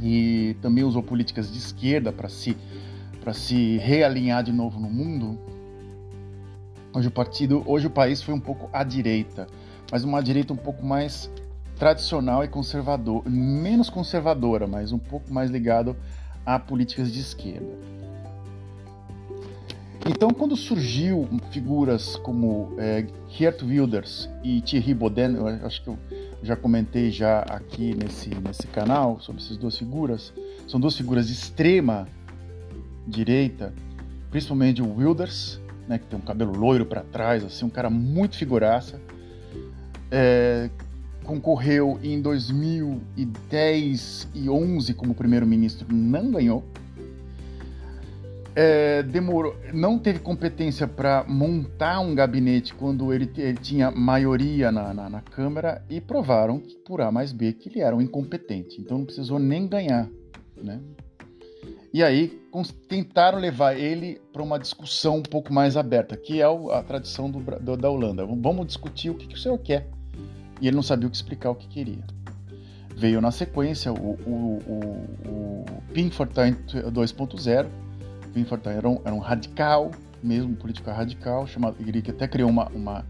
e 0.04 0.54
também 0.60 0.84
usou 0.84 1.02
políticas 1.02 1.50
de 1.50 1.56
esquerda 1.56 2.12
para 2.12 2.28
se, 2.28 2.54
se 3.32 3.78
realinhar 3.78 4.44
de 4.44 4.52
novo 4.52 4.78
no 4.78 4.90
mundo. 4.90 5.38
Hoje 6.92 7.08
o 7.08 7.10
partido, 7.10 7.62
hoje 7.66 7.86
o 7.86 7.90
país 7.90 8.22
foi 8.22 8.34
um 8.34 8.38
pouco 8.38 8.68
à 8.70 8.84
direita, 8.84 9.46
mas 9.90 10.04
uma 10.04 10.22
direita 10.22 10.52
um 10.52 10.56
pouco 10.56 10.84
mais 10.84 11.30
tradicional 11.78 12.44
e 12.44 12.48
conservador, 12.48 13.28
menos 13.28 13.88
conservadora, 13.88 14.66
mas 14.66 14.92
um 14.92 14.98
pouco 14.98 15.32
mais 15.32 15.50
ligado 15.50 15.96
a 16.44 16.58
políticas 16.58 17.10
de 17.10 17.20
esquerda. 17.20 17.72
Então, 20.06 20.30
quando 20.32 20.54
surgiu 20.54 21.26
figuras 21.50 22.16
como 22.16 22.74
é, 22.76 23.06
Geert 23.30 23.62
Wilders 23.62 24.28
e 24.42 24.60
Thierry 24.60 24.92
Baudin, 24.92 25.34
eu 25.34 25.46
acho 25.46 25.82
que 25.82 25.88
eu 25.88 25.98
já 26.44 26.56
comentei 26.56 27.10
já 27.10 27.40
aqui 27.40 27.94
nesse, 27.94 28.28
nesse 28.28 28.66
canal 28.66 29.18
sobre 29.20 29.42
essas 29.42 29.56
duas 29.56 29.78
figuras, 29.78 30.32
são 30.68 30.78
duas 30.78 30.96
figuras 30.96 31.26
de 31.26 31.32
extrema 31.32 32.06
direita, 33.06 33.72
principalmente 34.30 34.82
o 34.82 34.96
Wilders, 34.96 35.60
né, 35.88 35.98
que 35.98 36.06
tem 36.06 36.18
um 36.18 36.22
cabelo 36.22 36.56
loiro 36.56 36.86
para 36.86 37.02
trás, 37.02 37.44
assim, 37.44 37.64
um 37.64 37.70
cara 37.70 37.88
muito 37.88 38.36
figuraça, 38.36 39.00
é, 40.10 40.68
concorreu 41.24 41.98
em 42.02 42.20
2010 42.20 44.28
e 44.34 44.48
11 44.48 44.94
como 44.94 45.14
primeiro-ministro, 45.14 45.86
não 45.90 46.30
ganhou, 46.30 46.64
é, 48.54 49.02
demorou, 49.02 49.56
não 49.72 49.98
teve 49.98 50.20
competência 50.20 50.86
para 50.86 51.24
montar 51.26 52.00
um 52.00 52.14
gabinete 52.14 52.72
quando 52.72 53.12
ele, 53.12 53.30
ele 53.36 53.58
tinha 53.58 53.90
maioria 53.90 54.70
na, 54.70 54.94
na, 54.94 55.10
na, 55.10 55.20
Câmara 55.20 55.84
e 55.90 56.00
provaram 56.00 56.62
por 56.86 57.00
A 57.00 57.10
mais 57.10 57.32
B 57.32 57.52
que 57.52 57.68
ele 57.68 57.80
era 57.80 57.94
um 57.94 58.00
incompetente. 58.00 58.80
Então 58.80 58.98
não 58.98 59.04
precisou 59.04 59.38
nem 59.38 59.66
ganhar. 59.66 60.08
Né? 60.56 60.80
E 61.92 62.02
aí 62.02 62.40
tentaram 62.88 63.38
levar 63.38 63.76
ele 63.76 64.20
para 64.32 64.42
uma 64.42 64.58
discussão 64.58 65.18
um 65.18 65.22
pouco 65.22 65.52
mais 65.52 65.76
aberta, 65.76 66.16
que 66.16 66.40
é 66.40 66.44
a 66.44 66.82
tradição 66.82 67.28
do, 67.28 67.40
do, 67.40 67.76
da 67.76 67.90
Holanda. 67.90 68.24
Vamos 68.24 68.66
discutir 68.66 69.10
o 69.10 69.14
que, 69.14 69.26
que 69.26 69.34
o 69.34 69.38
senhor 69.38 69.58
quer. 69.58 69.88
E 70.60 70.68
ele 70.68 70.76
não 70.76 70.82
sabia 70.82 71.08
o 71.08 71.10
que 71.10 71.16
explicar 71.16 71.50
o 71.50 71.54
que 71.54 71.66
queria. 71.66 72.04
Veio 72.96 73.20
na 73.20 73.32
sequência 73.32 73.92
o, 73.92 73.96
o, 73.96 74.58
o, 74.68 75.64
o 75.68 75.82
Pink 75.92 76.14
Fortuyn 76.14 76.54
2.0 76.92 77.83
Pim 78.34 78.44
Fortuyn 78.44 78.72
era 78.72 78.88
um, 78.88 79.00
era 79.04 79.14
um 79.14 79.20
radical, 79.20 79.92
mesmo 80.22 80.54
político 80.56 80.90
radical, 80.90 81.46
chamado, 81.46 81.76
que 81.76 82.10
até 82.10 82.26
criou 82.26 82.50
uma, 82.50 82.68
uma, 82.70 83.06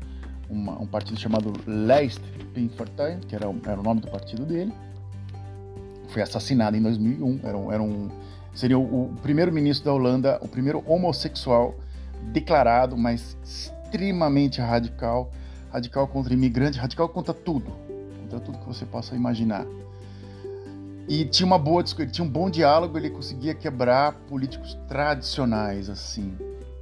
uma, 0.49 0.83
um 0.83 0.87
partido 0.87 1.19
chamado 1.19 1.53
Leist 1.67 2.21
Pim 2.53 2.69
Fortuyn, 2.69 3.21
que 3.21 3.35
era, 3.35 3.47
era 3.67 3.81
o 3.81 3.83
nome 3.83 4.03
do 4.03 4.09
partido 4.09 4.45
dele. 4.45 4.73
Foi 6.09 6.23
assassinado 6.23 6.77
em 6.77 6.83
2001, 6.83 7.41
era 7.43 7.57
um, 7.57 7.73
era 7.73 7.83
um 7.83 8.11
seria 8.55 8.79
o, 8.79 9.07
o 9.07 9.17
primeiro-ministro 9.23 9.87
da 9.87 9.93
Holanda, 9.93 10.39
o 10.43 10.47
primeiro 10.47 10.85
homossexual 10.87 11.75
declarado, 12.33 12.97
mas 12.97 13.37
extremamente 13.43 14.61
radical, 14.61 15.33
radical 15.73 16.07
contra 16.07 16.33
imigrante, 16.35 16.79
radical 16.79 17.09
contra 17.09 17.35
tudo, 17.35 17.73
contra 18.21 18.41
tudo 18.41 18.59
que 18.59 18.67
você 18.67 18.85
possa 18.85 19.17
imaginar. 19.17 19.67
E 21.07 21.25
tinha 21.27 21.47
uma 21.47 21.59
boa 21.59 21.85
ele 21.99 22.11
tinha 22.11 22.25
um 22.25 22.31
bom 22.31 22.49
diálogo, 22.49 22.97
ele 22.97 23.11
conseguia 23.11 23.55
quebrar 23.55 24.13
políticos 24.27 24.79
tradicionais 24.89 25.91
assim, 25.91 26.37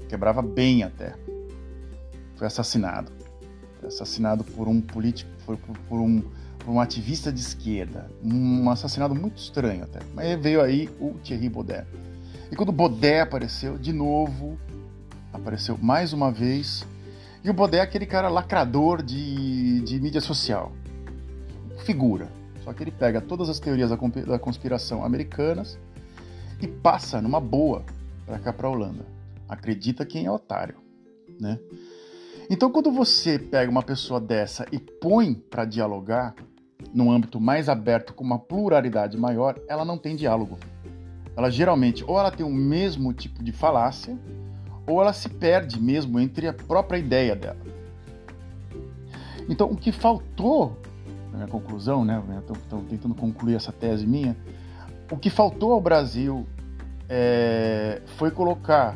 quebrava 0.08 0.40
bem 0.40 0.84
até. 0.84 1.14
Foi 2.36 2.46
assassinado. 2.46 3.10
Foi 3.80 3.88
assassinado 3.88 4.44
por 4.44 4.68
um 4.68 4.80
político, 4.80 5.30
por, 5.44 5.56
por, 5.56 5.76
por 5.76 6.00
um, 6.00 6.22
por 6.58 6.70
um 6.70 6.80
ativista 6.80 7.32
de 7.32 7.40
esquerda. 7.40 8.08
Um 8.22 8.70
assassinado 8.70 9.14
muito 9.14 9.38
estranho 9.38 9.82
até. 9.82 9.98
Mas 10.14 10.40
veio 10.40 10.62
aí 10.62 10.88
o 11.00 11.14
Thierry 11.24 11.48
Baudet. 11.48 11.84
E 12.50 12.54
quando 12.54 12.70
Baudet 12.70 13.20
apareceu, 13.20 13.76
de 13.76 13.92
novo, 13.92 14.56
apareceu 15.32 15.76
mais 15.80 16.12
uma 16.12 16.30
vez. 16.30 16.86
E 17.42 17.50
o 17.50 17.52
Baudet 17.52 17.80
é 17.80 17.82
aquele 17.82 18.06
cara 18.06 18.28
lacrador 18.28 19.02
de, 19.02 19.80
de 19.80 20.00
mídia 20.00 20.20
social. 20.20 20.70
Figura 21.84 22.41
só 22.64 22.72
que 22.72 22.82
ele 22.82 22.90
pega 22.90 23.20
todas 23.20 23.48
as 23.48 23.58
teorias 23.58 23.90
da 23.90 24.38
conspiração 24.38 25.04
americanas 25.04 25.78
e 26.60 26.66
passa 26.66 27.20
numa 27.20 27.40
boa 27.40 27.84
para 28.24 28.38
cá 28.38 28.52
para 28.52 28.68
Holanda. 28.68 29.04
Acredita 29.48 30.06
quem 30.06 30.26
é 30.26 30.30
otário, 30.30 30.76
né? 31.40 31.58
Então, 32.48 32.70
quando 32.70 32.90
você 32.90 33.38
pega 33.38 33.70
uma 33.70 33.82
pessoa 33.82 34.20
dessa 34.20 34.66
e 34.70 34.78
põe 34.78 35.34
para 35.34 35.64
dialogar 35.64 36.34
num 36.92 37.10
âmbito 37.10 37.40
mais 37.40 37.68
aberto 37.68 38.12
com 38.12 38.24
uma 38.24 38.38
pluralidade 38.38 39.16
maior, 39.16 39.58
ela 39.68 39.84
não 39.84 39.96
tem 39.96 40.16
diálogo. 40.16 40.58
Ela 41.36 41.50
geralmente 41.50 42.04
ou 42.04 42.18
ela 42.18 42.30
tem 42.30 42.44
o 42.44 42.52
mesmo 42.52 43.12
tipo 43.12 43.42
de 43.42 43.52
falácia, 43.52 44.18
ou 44.86 45.00
ela 45.00 45.12
se 45.12 45.28
perde 45.28 45.80
mesmo 45.80 46.18
entre 46.18 46.48
a 46.48 46.52
própria 46.52 46.98
ideia 46.98 47.34
dela. 47.34 47.60
Então, 49.48 49.68
o 49.68 49.76
que 49.76 49.90
faltou 49.90 50.76
na 51.32 51.38
minha 51.38 51.48
conclusão, 51.48 52.04
né? 52.04 52.22
Estou 52.38 52.82
tentando 52.82 53.14
concluir 53.14 53.56
essa 53.56 53.72
tese 53.72 54.06
minha. 54.06 54.36
O 55.10 55.16
que 55.16 55.30
faltou 55.30 55.72
ao 55.72 55.80
Brasil 55.80 56.46
é, 57.08 58.02
foi 58.18 58.30
colocar 58.30 58.94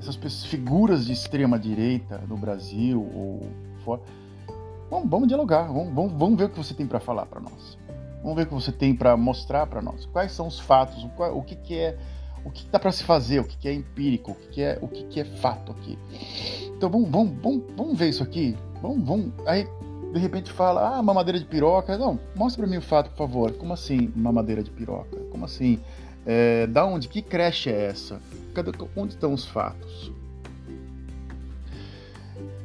essas 0.00 0.44
figuras 0.44 1.06
de 1.06 1.12
extrema 1.12 1.58
direita 1.58 2.22
no 2.28 2.36
Brasil 2.36 3.00
ou 3.00 3.48
fora. 3.84 4.02
Vamos, 4.90 5.08
vamos 5.08 5.28
dialogar, 5.28 5.64
vamos, 5.64 5.94
vamos, 5.94 6.12
vamos, 6.12 6.38
ver 6.38 6.44
o 6.44 6.48
que 6.48 6.56
você 6.56 6.74
tem 6.74 6.86
para 6.86 7.00
falar 7.00 7.26
para 7.26 7.40
nós. 7.40 7.78
Vamos 8.22 8.36
ver 8.36 8.42
o 8.42 8.46
que 8.46 8.54
você 8.54 8.72
tem 8.72 8.94
para 8.94 9.16
mostrar 9.16 9.66
para 9.66 9.80
nós. 9.80 10.06
Quais 10.06 10.32
são 10.32 10.46
os 10.46 10.58
fatos? 10.58 11.04
O, 11.04 11.22
o 11.38 11.42
que, 11.42 11.56
que 11.56 11.78
é 11.78 11.96
o 12.44 12.50
que 12.50 12.66
dá 12.70 12.78
para 12.78 12.92
se 12.92 13.02
fazer, 13.02 13.40
o 13.40 13.44
que, 13.44 13.56
que 13.56 13.68
é 13.68 13.74
empírico, 13.74 14.32
o 14.32 14.34
que, 14.34 14.48
que 14.48 14.62
é 14.62 14.78
o 14.80 14.88
que, 14.88 15.20
é 15.20 15.24
fato 15.24 15.72
aqui. 15.72 15.98
Então 16.76 16.88
vamos, 16.88 17.10
vamos, 17.10 17.64
vamos 17.76 17.98
ver 17.98 18.08
isso 18.08 18.22
aqui. 18.22 18.56
Vamos, 18.80 19.04
vamos. 19.04 19.32
Aí 19.46 19.68
de 20.12 20.18
repente 20.18 20.50
fala, 20.52 20.96
ah, 20.96 21.02
mamadeira 21.02 21.38
de 21.38 21.44
piroca. 21.44 21.96
Não, 21.98 22.18
mostra 22.34 22.62
para 22.62 22.70
mim 22.70 22.78
o 22.78 22.82
fato, 22.82 23.10
por 23.10 23.18
favor. 23.18 23.52
Como 23.52 23.72
assim 23.72 24.12
mamadeira 24.16 24.62
de 24.62 24.70
piroca? 24.70 25.16
Como 25.30 25.44
assim? 25.44 25.78
É, 26.24 26.66
da 26.66 26.84
onde? 26.84 27.08
Que 27.08 27.22
creche 27.22 27.70
é 27.70 27.86
essa? 27.86 28.20
Cadê, 28.54 28.72
onde 28.96 29.14
estão 29.14 29.32
os 29.32 29.44
fatos? 29.44 30.12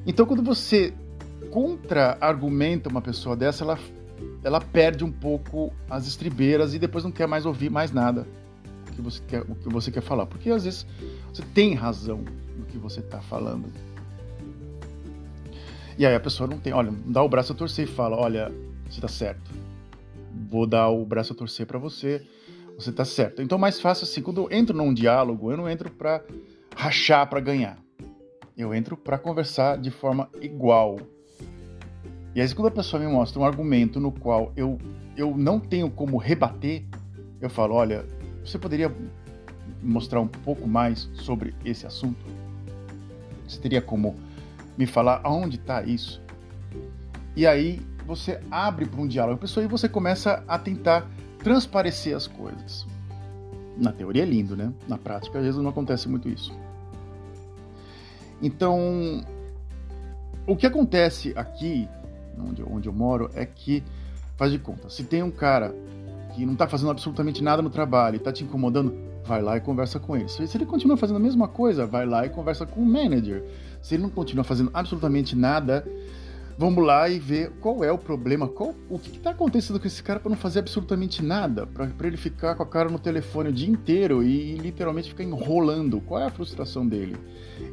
Então, 0.06 0.26
quando 0.26 0.44
você 0.44 0.94
contra-argumenta 1.50 2.90
uma 2.90 3.02
pessoa 3.02 3.36
dessa, 3.36 3.64
ela, 3.64 3.80
ela 4.44 4.60
perde 4.60 5.04
um 5.04 5.12
pouco 5.12 5.72
as 5.90 6.08
estribeiras 6.08 6.74
e 6.74 6.80
depois 6.80 7.04
não 7.04 7.12
quer 7.12 7.28
mais 7.28 7.46
ouvir 7.46 7.70
mais 7.70 7.92
nada 7.92 8.26
que 8.94 9.02
você 9.02 9.22
quer, 9.28 9.42
o 9.42 9.56
que 9.56 9.70
você 9.70 9.92
quer 9.92 10.02
falar. 10.02 10.26
Porque 10.26 10.50
às 10.50 10.64
vezes 10.64 10.86
você 11.34 11.44
tem 11.54 11.74
razão 11.74 12.24
no 12.58 12.66
que 12.66 12.78
você 12.78 13.00
está 13.00 13.20
falando. 13.22 13.66
E 15.98 16.06
aí 16.06 16.16
a 16.16 16.20
pessoa 16.20 16.48
não 16.48 16.58
tem, 16.58 16.74
olha, 16.74 16.92
dá 17.06 17.22
o 17.22 17.30
braço 17.30 17.54
a 17.54 17.56
torcer 17.56 17.88
e 17.88 17.92
fala, 17.92 18.18
olha, 18.18 18.52
você 18.90 19.00
tá 19.00 19.08
certo. 19.08 19.52
Vou 20.50 20.66
dar 20.66 20.90
o 20.90 21.06
braço 21.06 21.34
a 21.34 21.36
torcer 21.36 21.66
para 21.66 21.78
você, 21.78 22.26
você 22.78 22.92
tá 22.92 23.06
certo. 23.06 23.42
Então 23.42 23.58
mais 23.58 23.80
fácil 23.80 24.06
assim, 24.06 24.22
quando 24.22 24.42
eu 24.42 24.48
entro 24.52 24.76
num 24.76 24.94
diálogo, 24.94 25.52
eu 25.52 25.58
não 25.58 25.70
entro 25.70 25.90
para 25.90 26.24
rachar 26.76 27.30
para 27.30 27.40
ganhar. 27.40 27.78
Eu 28.58 28.74
entro 28.74 28.96
para 28.96 29.18
conversar 29.18 29.78
de 29.78 29.92
forma 29.92 30.30
igual. 30.42 31.00
E 32.36 32.42
aí 32.42 32.54
quando 32.54 32.68
a 32.68 32.72
pessoa 32.72 33.02
me 33.02 33.08
mostra 33.08 33.40
um 33.40 33.46
argumento 33.46 34.00
no 34.00 34.12
qual 34.12 34.52
eu 34.56 34.80
eu 35.16 35.38
não 35.38 35.60
tenho 35.60 35.92
como 35.92 36.18
rebater, 36.18 36.84
eu 37.40 37.50
falo, 37.50 37.76
olha, 37.76 38.04
você 38.44 38.58
poderia 38.58 38.92
mostrar 39.82 40.20
um 40.20 40.28
pouco 40.28 40.68
mais 40.68 41.10
sobre 41.14 41.54
esse 41.64 41.86
assunto? 41.86 42.26
Você 43.48 43.60
teria 43.60 43.82
como 43.82 44.16
me 44.78 44.86
falar 44.86 45.22
aonde 45.24 45.58
está 45.58 45.84
isso. 45.84 46.22
E 47.36 47.46
aí 47.48 47.82
você 48.06 48.40
abre 48.52 48.86
para 48.86 49.02
um 49.02 49.08
diálogo 49.08 49.38
com 49.38 49.46
a 49.46 49.48
pessoa 49.48 49.64
e 49.64 49.68
você 49.68 49.88
começa 49.88 50.44
a 50.48 50.58
tentar 50.58 51.08
transparecer 51.40 52.16
as 52.16 52.28
coisas. 52.28 52.86
Na 53.78 53.92
teoria 53.92 54.24
é 54.24 54.26
lindo, 54.26 54.56
né? 54.56 54.72
Na 54.88 54.98
prática, 54.98 55.40
às 55.40 55.46
vezes 55.46 55.60
não 55.60 55.70
acontece 55.70 56.08
muito 56.08 56.30
isso. 56.30 56.54
Então, 58.42 59.24
o 60.46 60.56
que 60.56 60.68
acontece 60.68 61.34
aqui, 61.36 61.88
onde, 62.38 62.64
onde 62.64 62.88
eu 62.88 62.94
moro, 62.94 63.30
é 63.34 63.46
que, 63.46 63.84
faz 64.36 64.52
de 64.52 64.60
conta, 64.60 64.90
se 64.90 65.04
tem 65.04 65.24
um 65.24 65.32
cara 65.32 65.74
que 66.36 66.46
não 66.46 66.54
está 66.54 66.68
fazendo 66.68 66.92
absolutamente 66.92 67.44
nada 67.44 67.62
no 67.62 67.70
trabalho 67.70 68.16
e 68.16 68.18
está 68.18 68.32
te 68.32 68.44
incomodando, 68.44 68.94
vai 69.24 69.42
lá 69.42 69.56
e 69.56 69.62
conversa 69.62 70.00
com 70.00 70.16
ele. 70.16 70.28
Se 70.28 70.44
ele 70.56 70.66
continua 70.66 70.98
fazendo 70.98 71.16
a 71.18 71.20
mesma 71.20 71.48
coisa, 71.48 71.86
vai 71.86 72.06
lá 72.06 72.26
e 72.26 72.30
conversa 72.30 72.66
com 72.66 72.82
o 72.82 72.86
manager. 72.86 73.44
Se 73.84 73.96
ele 73.96 74.04
não 74.04 74.10
continua 74.10 74.46
fazendo 74.46 74.72
absolutamente 74.74 75.36
nada, 75.36 75.86
vamos 76.58 76.84
lá 76.84 77.10
e 77.10 77.20
ver 77.20 77.52
qual 77.60 77.84
é 77.84 77.92
o 77.92 77.98
problema, 77.98 78.48
qual, 78.48 78.74
o 78.90 78.98
que 78.98 79.18
está 79.18 79.32
acontecendo 79.32 79.78
com 79.78 79.86
esse 79.86 80.02
cara 80.02 80.22
para 80.22 80.30
não 80.30 80.38
fazer 80.38 80.60
absolutamente 80.60 81.24
nada, 81.24 81.68
para 81.68 82.08
ele 82.08 82.16
ficar 82.16 82.56
com 82.56 82.64
a 82.64 82.66
cara 82.66 82.90
no 82.90 82.98
telefone 82.98 83.50
o 83.50 83.54
dia 83.54 83.70
inteiro 83.70 84.24
e, 84.24 84.54
e, 84.54 84.58
literalmente 84.58 85.10
ficar 85.10 85.26
enrolando. 85.26 86.00
Qual 86.00 86.20
é 86.20 86.26
a 86.26 86.30
frustração 86.30 86.88
dele? 86.88 87.18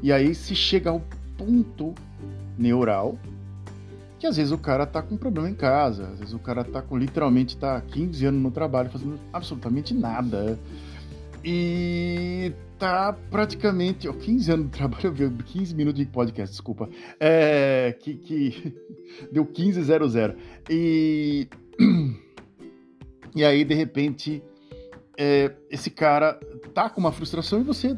E 0.02 0.12
aí 0.12 0.35
se 0.35 0.55
chega 0.55 0.90
ao 0.90 1.00
ponto 1.38 1.95
neural 2.59 3.17
que 4.19 4.26
às 4.26 4.37
vezes 4.37 4.52
o 4.52 4.59
cara 4.59 4.85
tá 4.85 5.00
com 5.00 5.17
problema 5.17 5.49
em 5.49 5.55
casa, 5.55 6.09
às 6.09 6.19
vezes 6.19 6.35
o 6.35 6.38
cara 6.38 6.62
tá 6.62 6.83
com 6.83 6.99
literalmente 6.99 7.57
tá 7.57 7.81
15 7.81 8.26
anos 8.26 8.43
no 8.43 8.50
trabalho 8.50 8.90
fazendo 8.90 9.19
absolutamente 9.33 9.95
nada. 9.95 10.59
E 11.43 12.52
tá 12.81 13.13
praticamente. 13.31 14.09
Ó, 14.09 14.13
15 14.13 14.53
anos 14.53 14.67
de 14.67 14.73
trabalho, 14.73 15.15
15 15.45 15.75
minutos 15.75 16.01
de 16.01 16.07
podcast, 16.07 16.51
desculpa. 16.53 16.89
É, 17.21 17.95
que, 18.01 18.15
que 18.15 18.75
deu 19.31 19.47
15.00. 19.47 20.35
E. 20.69 21.49
E 23.33 23.45
aí, 23.45 23.65
de 23.65 23.75
repente, 23.75 24.43
é, 25.17 25.53
esse 25.71 25.89
cara 25.89 26.35
tá 26.75 26.91
com 26.91 27.01
uma 27.01 27.13
frustração 27.13 27.61
e 27.61 27.63
você 27.63 27.97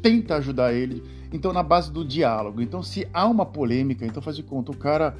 tenta 0.00 0.36
ajudar 0.36 0.72
ele. 0.72 1.04
Então, 1.30 1.52
na 1.52 1.62
base 1.62 1.92
do 1.92 2.02
diálogo. 2.02 2.62
Então, 2.62 2.82
se 2.82 3.06
há 3.12 3.26
uma 3.26 3.44
polêmica, 3.44 4.06
então 4.06 4.22
faz 4.22 4.36
de 4.36 4.42
conta, 4.42 4.72
o 4.72 4.76
cara 4.76 5.14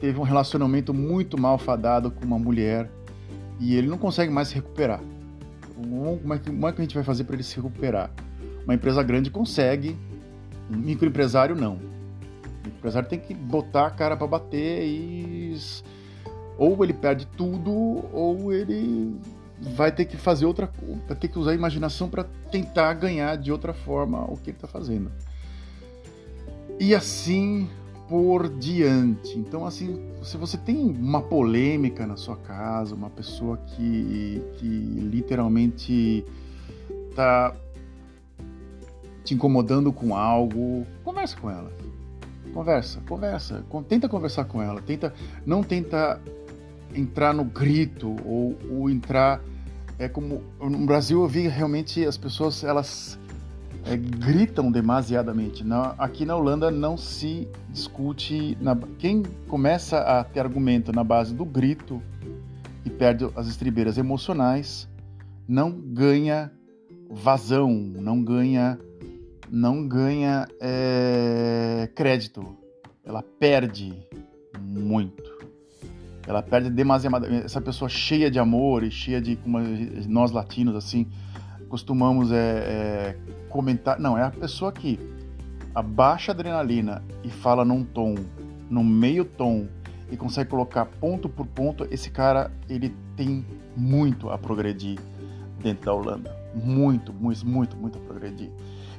teve 0.00 0.20
um 0.20 0.22
relacionamento 0.22 0.92
muito 0.92 1.40
mal 1.40 1.56
fadado 1.56 2.10
com 2.10 2.26
uma 2.26 2.38
mulher 2.38 2.90
e 3.58 3.74
ele 3.74 3.86
não 3.88 3.96
consegue 3.96 4.30
mais 4.30 4.48
se 4.48 4.56
recuperar. 4.56 5.00
Como 5.78 6.34
é 6.34 6.38
que, 6.38 6.50
como 6.50 6.68
é 6.68 6.72
que 6.72 6.80
a 6.80 6.84
gente 6.84 6.94
vai 6.94 7.04
fazer 7.04 7.24
para 7.24 7.34
ele 7.34 7.42
se 7.42 7.56
recuperar? 7.56 8.10
Uma 8.64 8.74
empresa 8.74 9.02
grande 9.02 9.30
consegue, 9.30 9.96
um 10.70 10.76
microempresário 10.76 11.54
não. 11.54 11.76
O 12.64 12.68
empresário 12.68 13.08
tem 13.08 13.18
que 13.18 13.32
botar 13.32 13.86
a 13.86 13.90
cara 13.90 14.16
para 14.16 14.26
bater 14.26 14.84
e 14.86 15.56
ou 16.58 16.82
ele 16.82 16.92
perde 16.92 17.26
tudo 17.26 17.72
ou 18.12 18.52
ele 18.52 19.16
vai 19.60 19.92
ter 19.92 20.04
que 20.04 20.16
fazer 20.16 20.44
outra, 20.44 20.70
vai 21.06 21.16
ter 21.16 21.28
que 21.28 21.38
usar 21.38 21.52
a 21.52 21.54
imaginação 21.54 22.08
para 22.08 22.24
tentar 22.50 22.92
ganhar 22.94 23.36
de 23.36 23.52
outra 23.52 23.72
forma 23.72 24.24
o 24.24 24.36
que 24.36 24.50
ele 24.50 24.56
está 24.56 24.66
fazendo. 24.66 25.10
E 26.80 26.94
assim 26.94 27.68
por 28.08 28.48
diante. 28.48 29.38
Então, 29.38 29.66
assim, 29.66 30.00
se 30.22 30.36
você 30.36 30.56
tem 30.56 30.76
uma 30.76 31.20
polêmica 31.20 32.06
na 32.06 32.16
sua 32.16 32.36
casa, 32.36 32.94
uma 32.94 33.10
pessoa 33.10 33.58
que, 33.58 34.42
que 34.54 34.66
literalmente 34.66 36.24
tá 37.14 37.54
te 39.22 39.34
incomodando 39.34 39.92
com 39.92 40.16
algo, 40.16 40.86
conversa 41.04 41.36
com 41.38 41.50
ela. 41.50 41.70
Conversa, 42.54 43.00
conversa, 43.06 43.64
tenta 43.86 44.08
conversar 44.08 44.44
com 44.44 44.62
ela, 44.62 44.80
tenta, 44.80 45.12
não 45.44 45.62
tenta 45.62 46.18
entrar 46.94 47.34
no 47.34 47.44
grito 47.44 48.16
ou, 48.24 48.56
ou 48.70 48.88
entrar 48.88 49.40
é 49.98 50.08
como 50.08 50.42
no 50.60 50.86
Brasil 50.86 51.20
eu 51.20 51.28
vi 51.28 51.48
realmente 51.48 52.04
as 52.06 52.16
pessoas 52.16 52.62
elas 52.62 53.18
é, 53.84 53.96
gritam 53.96 54.70
demasiadamente. 54.70 55.64
Na, 55.64 55.94
aqui 55.98 56.24
na 56.24 56.36
Holanda 56.36 56.70
não 56.70 56.96
se 56.96 57.48
discute. 57.70 58.56
Na, 58.60 58.76
quem 58.98 59.22
começa 59.48 59.98
a 60.00 60.24
ter 60.24 60.40
argumento 60.40 60.92
na 60.92 61.04
base 61.04 61.34
do 61.34 61.44
grito 61.44 62.02
e 62.84 62.90
perde 62.90 63.28
as 63.36 63.46
estribeiras 63.48 63.98
emocionais 63.98 64.88
não 65.46 65.70
ganha 65.70 66.52
vazão, 67.10 67.72
não 67.72 68.22
ganha, 68.22 68.78
não 69.50 69.88
ganha 69.88 70.46
é, 70.60 71.88
crédito. 71.94 72.56
Ela 73.04 73.22
perde 73.22 73.94
muito. 74.60 75.38
Ela 76.26 76.42
perde 76.42 76.68
demasiadamente. 76.68 77.46
Essa 77.46 77.60
pessoa 77.60 77.88
cheia 77.88 78.30
de 78.30 78.38
amor 78.38 78.82
e 78.84 78.90
cheia 78.90 79.18
de 79.18 79.36
como 79.36 79.58
nós 80.06 80.30
latinos 80.30 80.76
assim 80.76 81.06
costumamos 81.68 82.32
é, 82.32 82.36
é, 82.36 83.16
comentar. 83.48 83.98
Não, 83.98 84.16
é 84.16 84.22
a 84.22 84.30
pessoa 84.30 84.72
que 84.72 84.98
abaixa 85.74 86.32
a 86.32 86.34
adrenalina 86.34 87.02
e 87.22 87.30
fala 87.30 87.64
num 87.64 87.84
tom, 87.84 88.14
no 88.68 88.82
meio 88.82 89.24
tom, 89.24 89.66
e 90.10 90.16
consegue 90.16 90.50
colocar 90.50 90.86
ponto 90.86 91.28
por 91.28 91.46
ponto, 91.46 91.86
esse 91.90 92.10
cara 92.10 92.50
ele 92.68 92.94
tem 93.16 93.44
muito 93.76 94.30
a 94.30 94.38
progredir 94.38 94.98
dentro 95.62 95.84
da 95.84 95.92
Holanda. 95.92 96.36
Muito, 96.54 97.12
muito, 97.12 97.46
muito, 97.46 97.76
muito 97.76 97.98
a 97.98 98.00
progredir. 98.00 98.50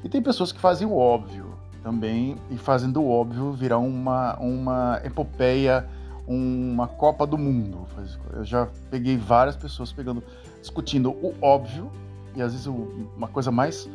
E 0.04 0.10
tem 0.10 0.22
pessoas 0.22 0.52
que 0.52 0.60
fazem 0.60 0.88
o 0.88 0.96
óbvio 0.96 1.50
também, 1.82 2.36
e 2.52 2.58
fazem 2.58 2.92
do 2.92 3.06
óbvio 3.08 3.52
virar 3.54 3.80
uma, 3.80 4.38
uma 4.38 5.02
epopeia, 5.04 5.88
uma 6.28 6.88
Copa 6.88 7.26
do 7.26 7.38
Mundo. 7.38 7.88
Eu 8.34 8.44
já 8.44 8.68
peguei 8.92 9.18
várias 9.18 9.56
pessoas 9.56 9.92
pegando, 9.92 10.24
discutindo 10.62 11.10
o 11.10 11.34
óbvio 11.42 11.90
e 12.36 12.42
às 12.42 12.52
vezes 12.52 12.68
uma 12.68 13.28
coisa 13.28 13.52
mais 13.52 13.90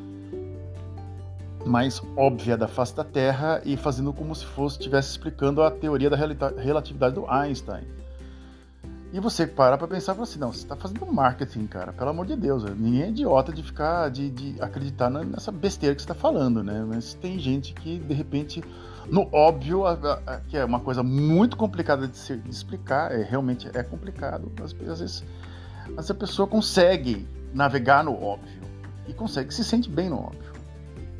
mais 1.66 2.02
óbvia 2.16 2.56
da 2.56 2.68
face 2.68 2.94
da 2.94 3.04
Terra 3.04 3.62
e 3.64 3.76
fazendo 3.76 4.12
como 4.12 4.34
se 4.34 4.44
fosse 4.44 4.76
estivesse 4.76 5.10
explicando 5.10 5.62
a 5.62 5.70
teoria 5.70 6.10
da 6.10 6.16
relatividade 6.16 7.14
do 7.14 7.26
Einstein. 7.26 7.84
E 9.14 9.20
você 9.20 9.46
para 9.46 9.78
para 9.78 9.86
pensar 9.86 10.20
assim, 10.20 10.40
não, 10.40 10.52
você 10.52 10.64
está 10.64 10.74
fazendo 10.74 11.06
marketing, 11.06 11.66
cara, 11.66 11.92
pelo 11.92 12.10
amor 12.10 12.26
de 12.26 12.34
Deus, 12.34 12.64
ninguém 12.64 13.02
é 13.02 13.08
idiota 13.08 13.52
de 13.52 13.62
ficar, 13.62 14.10
de, 14.10 14.28
de 14.28 14.60
acreditar 14.60 15.08
nessa 15.08 15.52
besteira 15.52 15.94
que 15.94 16.02
você 16.02 16.04
está 16.04 16.16
falando, 16.16 16.64
né? 16.64 16.84
Mas 16.86 17.14
tem 17.14 17.38
gente 17.38 17.72
que, 17.74 18.00
de 18.00 18.12
repente, 18.12 18.62
no 19.08 19.28
óbvio, 19.32 19.86
a, 19.86 19.92
a, 20.26 20.40
que 20.40 20.56
é 20.56 20.64
uma 20.64 20.80
coisa 20.80 21.04
muito 21.04 21.56
complicada 21.56 22.08
de, 22.08 22.16
se, 22.16 22.36
de 22.36 22.50
explicar, 22.50 23.12
é, 23.12 23.22
realmente 23.22 23.70
é 23.72 23.84
complicado, 23.84 24.50
às 24.60 24.72
vezes 24.72 25.22
mas 25.94 26.10
a 26.10 26.14
pessoa 26.14 26.46
consegue 26.46 27.26
navegar 27.52 28.04
no 28.04 28.14
óbvio 28.14 28.62
e 29.06 29.12
consegue 29.12 29.52
se 29.52 29.64
sente 29.64 29.88
bem 29.88 30.08
no 30.08 30.18
óbvio. 30.18 30.52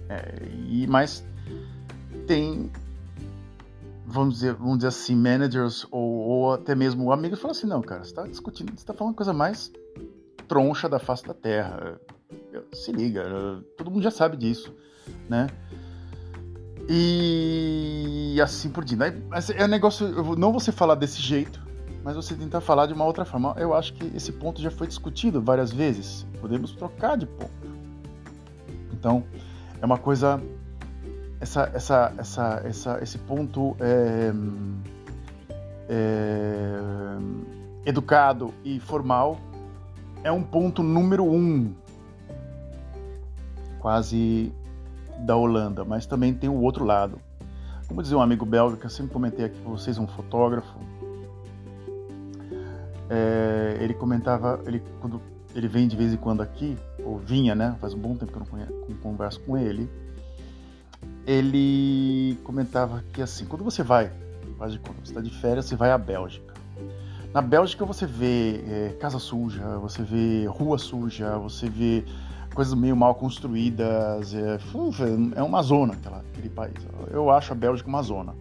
É, 0.08 0.42
e 0.68 0.86
mas 0.86 1.24
tem 2.26 2.70
vamos 4.06 4.34
dizer, 4.34 4.54
vamos 4.54 4.78
dizer 4.78 4.88
assim, 4.88 5.14
managers 5.14 5.86
ou, 5.90 6.02
ou 6.02 6.52
até 6.52 6.74
mesmo 6.74 7.10
amigos 7.10 7.40
falam 7.40 7.52
assim, 7.56 7.66
não, 7.66 7.80
cara, 7.80 8.04
você 8.04 8.10
está 8.10 8.26
discutindo, 8.26 8.70
você 8.70 8.76
está 8.76 8.92
falando 8.92 9.14
coisa 9.14 9.32
mais 9.32 9.72
troncha 10.46 10.88
da 10.88 10.98
face 10.98 11.24
da 11.24 11.34
terra. 11.34 11.98
Se 12.72 12.92
liga, 12.92 13.24
todo 13.76 13.90
mundo 13.90 14.02
já 14.02 14.10
sabe 14.10 14.36
disso, 14.36 14.74
né? 15.28 15.48
E 16.88 18.38
assim 18.42 18.70
por 18.70 18.84
diante. 18.84 19.22
Mas 19.28 19.50
é 19.50 19.64
um 19.64 19.68
negócio, 19.68 20.36
não 20.36 20.52
você 20.52 20.70
falar 20.70 20.94
desse 20.94 21.20
jeito, 21.20 21.63
mas 22.04 22.14
você 22.14 22.34
tentar 22.34 22.60
falar 22.60 22.86
de 22.86 22.92
uma 22.92 23.06
outra 23.06 23.24
forma. 23.24 23.54
Eu 23.56 23.72
acho 23.72 23.94
que 23.94 24.14
esse 24.14 24.30
ponto 24.30 24.60
já 24.60 24.70
foi 24.70 24.86
discutido 24.86 25.40
várias 25.40 25.72
vezes. 25.72 26.26
Podemos 26.38 26.72
trocar 26.72 27.16
de 27.16 27.24
ponto. 27.24 27.50
Então, 28.92 29.24
é 29.80 29.86
uma 29.86 29.96
coisa. 29.96 30.40
Essa, 31.40 31.70
essa, 31.74 32.12
essa, 32.18 32.62
essa, 32.64 32.98
esse 33.02 33.18
ponto 33.18 33.74
é, 33.80 34.32
é, 35.88 36.78
educado 37.86 38.52
e 38.62 38.78
formal 38.78 39.38
é 40.22 40.32
um 40.32 40.42
ponto 40.42 40.82
número 40.82 41.24
um, 41.24 41.74
quase 43.78 44.52
da 45.18 45.36
Holanda, 45.36 45.84
mas 45.84 46.06
também 46.06 46.32
tem 46.32 46.48
o 46.48 46.62
outro 46.62 46.84
lado. 46.84 47.18
Como 47.86 48.00
dizia 48.00 48.16
um 48.16 48.22
amigo 48.22 48.46
belga 48.46 48.78
que 48.78 48.86
eu 48.86 48.90
sempre 48.90 49.12
comentei 49.12 49.44
aqui 49.44 49.58
com 49.60 49.70
vocês, 49.70 49.98
um 49.98 50.06
fotógrafo, 50.06 50.78
é, 53.14 53.78
ele 53.80 53.94
comentava, 53.94 54.60
ele 54.66 54.82
quando 55.00 55.20
ele 55.54 55.68
vem 55.68 55.86
de 55.86 55.96
vez 55.96 56.12
em 56.12 56.16
quando 56.16 56.42
aqui, 56.42 56.76
ou 57.04 57.16
vinha, 57.16 57.54
né? 57.54 57.76
Faz 57.80 57.94
um 57.94 57.98
bom 57.98 58.16
tempo 58.16 58.32
que 58.32 58.36
eu 58.36 58.40
não, 58.40 58.46
conheço, 58.46 58.72
converso 59.00 59.40
com 59.40 59.56
ele. 59.56 59.88
Ele 61.26 62.36
comentava 62.42 63.04
que 63.12 63.22
assim, 63.22 63.46
quando 63.46 63.62
você 63.62 63.82
vai, 63.82 64.10
faz 64.58 64.72
de 64.72 64.78
conta, 64.78 64.94
você 65.02 65.12
está 65.12 65.20
de 65.20 65.30
férias, 65.30 65.66
você 65.66 65.76
vai 65.76 65.92
à 65.92 65.98
Bélgica. 65.98 66.52
Na 67.32 67.40
Bélgica 67.40 67.84
você 67.84 68.06
vê 68.06 68.64
é, 68.68 68.96
casa 69.00 69.18
suja, 69.18 69.78
você 69.78 70.02
vê 70.02 70.46
rua 70.46 70.76
suja, 70.76 71.38
você 71.38 71.68
vê 71.68 72.04
coisas 72.52 72.74
meio 72.74 72.96
mal 72.96 73.14
construídas. 73.14 74.34
É, 74.34 74.58
é 75.36 75.42
uma 75.42 75.62
zona 75.62 75.94
aquela, 75.94 76.18
aquele 76.18 76.48
país. 76.48 76.74
Eu 77.10 77.30
acho 77.30 77.52
a 77.52 77.56
Bélgica 77.56 77.88
uma 77.88 78.02
zona. 78.02 78.34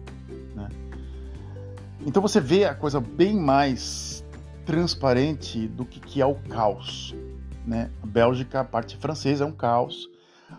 Né? 0.54 0.68
Então 2.06 2.20
você 2.20 2.40
vê 2.40 2.64
a 2.64 2.74
coisa 2.74 3.00
bem 3.00 3.36
mais 3.36 4.23
transparente 4.64 5.68
do 5.68 5.84
que, 5.84 6.00
que 6.00 6.20
é 6.20 6.26
o 6.26 6.34
caos. 6.34 7.14
Né? 7.66 7.90
A 8.02 8.06
Bélgica, 8.06 8.60
a 8.60 8.64
parte 8.64 8.96
francesa 8.96 9.44
é 9.44 9.46
um 9.46 9.52
caos, 9.52 10.08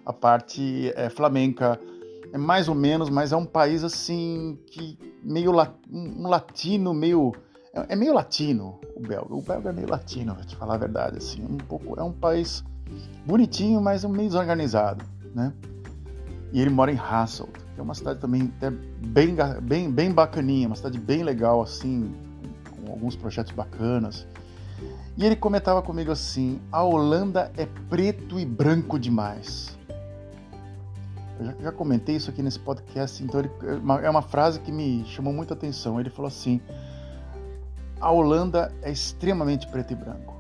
a 0.06 0.14
parte 0.14 0.92
é, 0.96 1.10
flamenca 1.10 1.80
é 2.34 2.38
mais 2.38 2.68
ou 2.68 2.76
menos, 2.76 3.10
mas 3.10 3.32
é 3.32 3.36
um 3.36 3.46
país 3.46 3.84
assim 3.84 4.58
que 4.68 4.98
meio 5.24 5.52
um 5.90 6.28
latino, 6.28 6.94
meio 6.94 7.34
é, 7.74 7.94
é 7.94 7.96
meio 7.96 8.14
latino 8.14 8.80
o 8.96 9.02
belga. 9.02 9.34
O 9.34 9.42
belga 9.42 9.70
é 9.70 9.74
meio 9.74 9.90
latino, 9.90 10.34
vou 10.34 10.44
te 10.44 10.56
falar 10.56 10.76
a 10.76 10.78
verdade, 10.78 11.18
assim, 11.18 11.44
um 11.44 11.58
pouco 11.58 12.00
é 12.00 12.04
um 12.04 12.12
país 12.12 12.64
bonitinho, 13.26 13.82
mas 13.82 14.04
é 14.04 14.08
meio 14.08 14.30
desorganizado, 14.30 15.06
né? 15.34 15.54
E 16.54 16.62
ele 16.62 16.70
mora 16.70 16.92
em 16.92 16.98
Hasselt, 16.98 17.52
que 17.74 17.80
é 17.80 17.84
uma 17.84 17.94
cidade 17.94 18.20
também 18.20 18.54
até 18.58 18.70
bem 18.70 19.36
bem 19.62 19.92
bem 19.92 20.12
bacaninha, 20.12 20.68
uma 20.68 20.76
cidade 20.76 20.98
bem 20.98 21.24
legal 21.24 21.62
assim, 21.62 22.14
alguns 22.90 23.16
projetos 23.16 23.52
bacanas. 23.52 24.28
E 25.18 25.26
ele 25.26 25.36
comentava 25.36 25.82
comigo 25.82 26.12
assim: 26.12 26.60
a 26.72 26.84
Holanda 26.84 27.52
é 27.58 27.66
preto 27.90 28.40
e 28.40 28.46
branco 28.46 29.00
demais. 29.00 29.78
Eu 31.40 31.46
já, 31.46 31.54
já 31.64 31.72
comentei 31.72 32.16
isso 32.16 32.30
aqui 32.30 32.42
nesse 32.42 32.60
podcast, 32.60 33.24
então 33.24 33.40
ele, 33.42 33.52
é, 33.64 33.74
uma, 33.74 34.02
é 34.02 34.10
uma 34.10 34.22
frase 34.22 34.60
que 34.60 34.72
me 34.72 35.06
chamou 35.06 35.34
muita 35.34 35.54
atenção. 35.54 36.00
Ele 36.00 36.10
falou 36.10 36.28
assim: 36.28 36.62
a 38.00 38.12
Holanda 38.12 38.74
é 38.82 38.92
extremamente 38.92 39.68
preto 39.68 39.94
e 39.94 39.96
branco. 39.96 40.36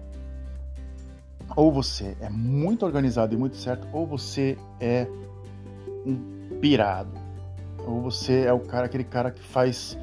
Ou 1.55 1.71
você 1.71 2.17
é 2.19 2.29
muito 2.29 2.85
organizado 2.85 3.33
e 3.33 3.37
muito 3.37 3.55
certo, 3.55 3.87
ou 3.93 4.05
você 4.05 4.57
é 4.79 5.07
um 6.05 6.59
pirado. 6.59 7.11
Ou 7.85 8.01
você 8.01 8.41
é 8.41 8.53
o 8.53 8.59
cara, 8.59 8.87
aquele 8.87 9.03
cara 9.03 9.31
que 9.31 9.41
faz 9.41 9.97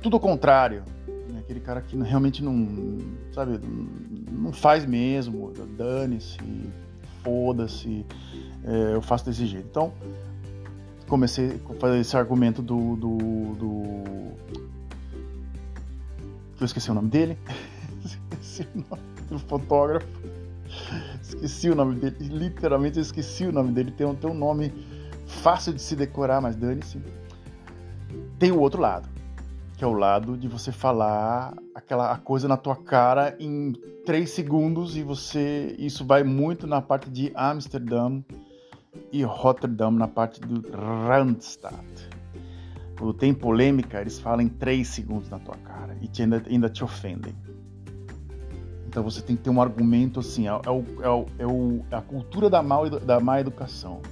tudo 0.00 0.16
o 0.16 0.20
contrário. 0.20 0.82
Aquele 1.50 1.64
cara 1.64 1.80
que 1.80 1.96
realmente 1.96 2.44
não, 2.44 3.00
sabe, 3.32 3.58
não 4.30 4.52
faz 4.52 4.86
mesmo, 4.86 5.52
dane-se, 5.76 6.38
foda-se, 7.24 8.06
é, 8.62 8.94
eu 8.94 9.02
faço 9.02 9.24
desse 9.24 9.46
jeito. 9.46 9.66
Então, 9.68 9.92
comecei 11.08 11.60
a 11.68 11.74
fazer 11.74 11.98
esse 11.98 12.16
argumento 12.16 12.62
do, 12.62 12.94
do, 12.94 13.16
do... 13.56 14.04
eu 16.60 16.64
esqueci 16.64 16.88
o 16.88 16.94
nome 16.94 17.08
dele, 17.08 17.36
esqueci 18.30 18.68
o 18.72 18.84
nome 18.88 19.02
do 19.28 19.38
fotógrafo, 19.40 20.06
esqueci 21.20 21.68
o 21.68 21.74
nome 21.74 21.96
dele, 21.96 22.16
literalmente 22.28 23.00
esqueci 23.00 23.46
o 23.46 23.52
nome 23.52 23.72
dele, 23.72 23.90
tem 23.90 24.14
tem 24.14 24.30
um 24.30 24.34
nome 24.34 24.72
fácil 25.26 25.72
de 25.72 25.82
se 25.82 25.96
decorar, 25.96 26.40
mas 26.40 26.54
dane-se. 26.54 27.02
Tem 28.38 28.52
o 28.52 28.60
outro 28.60 28.80
lado, 28.80 29.08
que 29.80 29.84
é 29.84 29.86
o 29.86 29.94
lado 29.94 30.36
de 30.36 30.46
você 30.46 30.70
falar 30.70 31.54
aquela 31.74 32.14
coisa 32.18 32.46
na 32.46 32.58
tua 32.58 32.76
cara 32.76 33.34
em 33.40 33.72
três 34.04 34.28
segundos 34.28 34.94
e 34.94 35.02
você 35.02 35.74
isso 35.78 36.04
vai 36.04 36.22
muito 36.22 36.66
na 36.66 36.82
parte 36.82 37.08
de 37.08 37.32
Amsterdam 37.34 38.22
e 39.10 39.22
Rotterdam 39.22 39.90
na 39.92 40.06
parte 40.06 40.38
do 40.38 40.70
Randstad. 40.70 41.82
Quando 42.98 43.14
tem 43.14 43.32
polêmica, 43.32 44.02
eles 44.02 44.20
falam 44.20 44.42
em 44.42 44.50
três 44.50 44.86
segundos 44.88 45.30
na 45.30 45.38
tua 45.38 45.56
cara 45.56 45.96
e 46.02 46.08
te, 46.08 46.24
ainda, 46.24 46.42
ainda 46.46 46.68
te 46.68 46.84
ofendem. 46.84 47.34
Então 48.86 49.02
você 49.02 49.22
tem 49.22 49.34
que 49.34 49.44
ter 49.44 49.48
um 49.48 49.62
argumento 49.62 50.20
assim, 50.20 50.46
é, 50.46 50.50
é, 50.50 50.70
o, 50.70 50.84
é, 51.02 51.08
o, 51.08 51.26
é, 51.38 51.46
o, 51.46 51.84
é 51.90 51.96
a 51.96 52.02
cultura 52.02 52.50
da, 52.50 52.62
mal, 52.62 52.90
da 52.90 53.18
má 53.18 53.40
educação. 53.40 54.02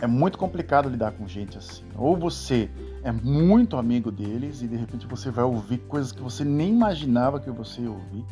É 0.00 0.06
muito 0.08 0.36
complicado 0.36 0.88
lidar 0.88 1.12
com 1.12 1.28
gente 1.28 1.56
assim. 1.56 1.84
Ou 1.96 2.16
você 2.16 2.68
é 3.02 3.12
muito 3.12 3.76
amigo 3.76 4.10
deles 4.10 4.62
e 4.62 4.68
de 4.68 4.76
repente 4.76 5.06
você 5.06 5.30
vai 5.30 5.44
ouvir 5.44 5.78
coisas 5.78 6.12
que 6.12 6.22
você 6.22 6.44
nem 6.44 6.70
imaginava 6.70 7.40
que 7.40 7.50
você 7.50 7.82
ia 7.82 7.90
ouvir. 7.90 8.24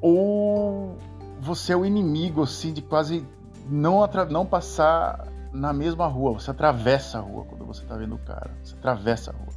Ou 0.00 0.96
você 1.40 1.72
é 1.72 1.76
o 1.76 1.84
inimigo 1.84 2.42
assim 2.42 2.72
de 2.72 2.82
quase 2.82 3.24
não, 3.68 4.00
não 4.30 4.46
passar 4.46 5.28
na 5.52 5.72
mesma 5.72 6.06
rua, 6.06 6.32
você 6.32 6.50
atravessa 6.50 7.18
a 7.18 7.20
rua 7.20 7.44
quando 7.44 7.64
você 7.64 7.82
está 7.82 7.96
vendo 7.96 8.16
o 8.16 8.18
cara, 8.18 8.50
você 8.62 8.74
atravessa 8.74 9.30
a 9.30 9.34
rua. 9.34 9.54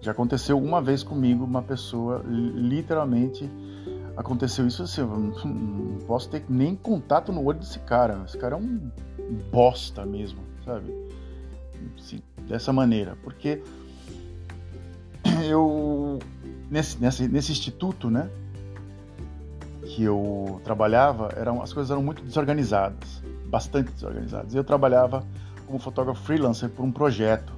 Já 0.00 0.10
aconteceu 0.10 0.58
uma 0.58 0.82
vez 0.82 1.02
comigo, 1.02 1.44
uma 1.44 1.62
pessoa 1.62 2.22
literalmente 2.26 3.48
aconteceu 4.16 4.66
isso 4.66 4.82
assim, 4.82 5.00
eu 5.00 5.06
não 5.06 5.98
posso 6.06 6.28
ter 6.28 6.44
nem 6.48 6.74
contato 6.74 7.32
no 7.32 7.44
olho 7.44 7.58
desse 7.58 7.78
cara. 7.80 8.22
Esse 8.26 8.36
cara 8.36 8.56
é 8.56 8.58
um 8.58 8.90
bosta 9.50 10.04
mesmo, 10.04 10.40
sabe? 10.64 10.92
Assim, 11.98 12.20
dessa 12.48 12.72
maneira, 12.72 13.16
porque 13.22 13.62
eu 15.48 16.18
nesse, 16.70 17.00
nesse, 17.00 17.28
nesse 17.28 17.52
instituto, 17.52 18.10
né, 18.10 18.30
que 19.82 20.02
eu 20.02 20.60
trabalhava, 20.64 21.28
eram 21.36 21.62
as 21.62 21.72
coisas 21.72 21.90
eram 21.90 22.02
muito 22.02 22.22
desorganizadas, 22.22 23.22
bastante 23.46 23.92
desorganizadas. 23.92 24.54
Eu 24.54 24.64
trabalhava 24.64 25.22
como 25.66 25.78
fotógrafo 25.78 26.22
freelancer 26.22 26.70
por 26.70 26.82
um 26.84 26.90
projeto 26.90 27.52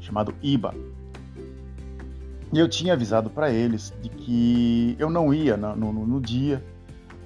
chamado 0.00 0.34
IBA. 0.42 0.74
E 2.52 2.58
eu 2.58 2.68
tinha 2.68 2.92
avisado 2.92 3.30
para 3.30 3.50
eles 3.50 3.92
de 4.02 4.08
que 4.10 4.94
eu 4.98 5.08
não 5.08 5.32
ia 5.32 5.56
no, 5.56 5.74
no, 5.74 6.06
no, 6.06 6.20
dia 6.20 6.62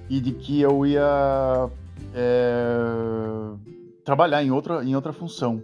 e 0.08 0.20
de 0.20 0.32
que 0.32 0.60
eu 0.60 0.86
ia 0.86 1.68
é, 2.14 3.50
trabalhar 4.04 4.42
em 4.42 4.50
outra, 4.50 4.82
em 4.84 4.94
outra 4.94 5.12
função 5.12 5.62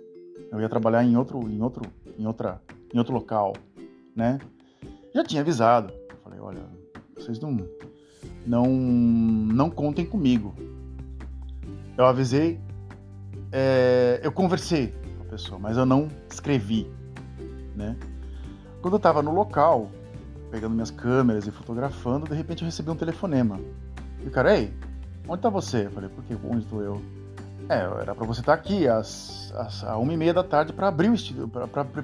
eu 0.54 0.60
ia 0.60 0.68
trabalhar 0.68 1.02
em 1.02 1.16
outro, 1.16 1.48
em 1.50 1.60
outro, 1.60 1.82
em 2.16 2.26
outra, 2.26 2.62
em 2.92 2.98
outro 2.98 3.12
local, 3.12 3.54
né? 4.14 4.38
Já 5.12 5.24
tinha 5.24 5.42
avisado. 5.42 5.92
Falei, 6.22 6.38
olha, 6.38 6.62
vocês 7.16 7.40
não, 7.40 7.58
não, 8.46 8.68
não 8.68 9.68
contem 9.68 10.06
comigo. 10.06 10.54
Eu 11.98 12.06
avisei, 12.06 12.60
é, 13.50 14.20
eu 14.22 14.30
conversei 14.30 14.94
com 15.18 15.24
a 15.24 15.26
pessoa, 15.26 15.58
mas 15.58 15.76
eu 15.76 15.84
não 15.84 16.08
escrevi, 16.30 16.88
né? 17.74 17.96
Quando 18.80 18.94
eu 18.94 18.98
estava 18.98 19.22
no 19.22 19.32
local, 19.32 19.90
pegando 20.50 20.74
minhas 20.74 20.90
câmeras 20.90 21.48
e 21.48 21.50
fotografando, 21.50 22.28
de 22.28 22.34
repente 22.34 22.62
eu 22.62 22.66
recebi 22.66 22.90
um 22.90 22.96
telefonema. 22.96 23.58
E 24.22 24.28
o 24.28 24.30
cara, 24.30 24.56
ei, 24.56 24.72
onde 25.26 25.38
está 25.38 25.48
você? 25.48 25.86
Eu 25.86 25.90
falei, 25.90 26.08
por 26.08 26.22
que? 26.22 26.34
Onde 26.34 26.64
estou 26.64 26.80
eu? 26.80 27.02
É, 27.68 27.78
era 27.78 28.14
para 28.14 28.26
você 28.26 28.40
estar 28.40 28.56
tá 28.56 28.60
aqui 28.60 28.86
às, 28.86 29.52
às, 29.56 29.82
uma 29.82 30.12
e 30.12 30.16
meia 30.16 30.34
da 30.34 30.44
tarde 30.44 30.72
para 30.72 30.88
abrir 30.88 31.10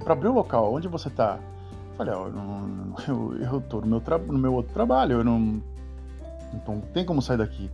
abrir 0.07 0.29
o 0.29 0.33
local. 0.33 0.75
Onde 0.75 0.89
você 0.89 1.09
está? 1.09 1.39
Falei, 1.97 2.15
eu, 2.15 2.33
eu, 3.09 3.37
eu 3.37 3.61
tô 3.61 3.81
no 3.81 3.87
meu, 3.87 4.03
no 4.27 4.39
meu 4.39 4.55
outro 4.55 4.73
trabalho, 4.73 5.19
eu 5.19 5.25
não, 5.25 5.63
então 6.55 6.81
tem 6.93 7.05
como 7.05 7.21
sair 7.21 7.39
daqui. 7.39 7.71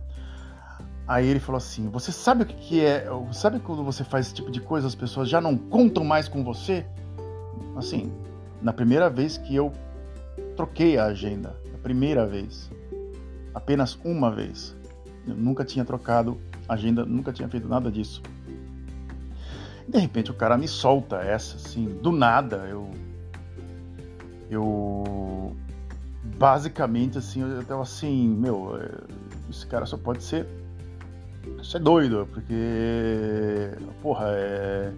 Aí 1.07 1.25
ele 1.25 1.39
falou 1.39 1.57
assim: 1.57 1.89
Você 1.89 2.11
sabe 2.11 2.43
o 2.43 2.45
que, 2.45 2.55
que 2.55 2.85
é? 2.85 3.07
Sabe 3.31 3.59
quando 3.59 3.83
você 3.83 4.03
faz 4.03 4.27
esse 4.27 4.35
tipo 4.35 4.51
de 4.51 4.59
coisa, 4.59 4.87
as 4.87 4.95
pessoas 4.95 5.29
já 5.29 5.39
não 5.39 5.57
contam 5.57 6.03
mais 6.03 6.27
com 6.27 6.43
você? 6.43 6.85
Assim, 7.75 8.11
na 8.61 8.73
primeira 8.73 9.09
vez 9.09 9.37
que 9.37 9.55
eu 9.55 9.71
troquei 10.55 10.97
a 10.97 11.05
agenda, 11.05 11.55
a 11.73 11.77
primeira 11.77 12.25
vez, 12.25 12.69
apenas 13.53 13.97
uma 14.03 14.29
vez, 14.29 14.75
eu 15.25 15.35
nunca 15.35 15.63
tinha 15.63 15.85
trocado 15.85 16.37
agenda, 16.67 17.05
nunca 17.05 17.31
tinha 17.31 17.47
feito 17.47 17.67
nada 17.67 17.91
disso. 17.91 18.21
De 19.87 19.99
repente 19.99 20.31
o 20.31 20.33
cara 20.33 20.57
me 20.57 20.67
solta 20.67 21.17
essa, 21.17 21.55
assim, 21.55 21.85
do 22.01 22.11
nada. 22.11 22.67
Eu. 22.69 22.91
Eu. 24.49 25.55
Basicamente, 26.37 27.17
assim, 27.17 27.41
eu 27.41 27.63
tava 27.63 27.83
assim, 27.83 28.27
meu, 28.27 28.77
é, 28.77 28.89
esse 29.49 29.65
cara 29.65 29.85
só 29.85 29.97
pode 29.97 30.23
ser. 30.23 30.45
Isso 31.61 31.77
é 31.77 31.79
doido, 31.79 32.27
porque. 32.33 33.71
Porra, 34.01 34.25
é. 34.29 34.93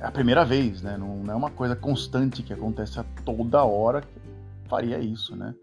É 0.00 0.06
a 0.06 0.10
primeira 0.10 0.44
vez, 0.44 0.82
né? 0.82 0.96
Não, 0.96 1.18
não 1.18 1.32
é 1.32 1.36
uma 1.36 1.50
coisa 1.50 1.76
constante 1.76 2.42
que 2.42 2.52
acontece 2.52 2.98
a 2.98 3.04
toda 3.24 3.62
hora 3.62 4.00
que 4.00 4.68
faria 4.68 4.98
isso, 4.98 5.36
né? 5.36 5.54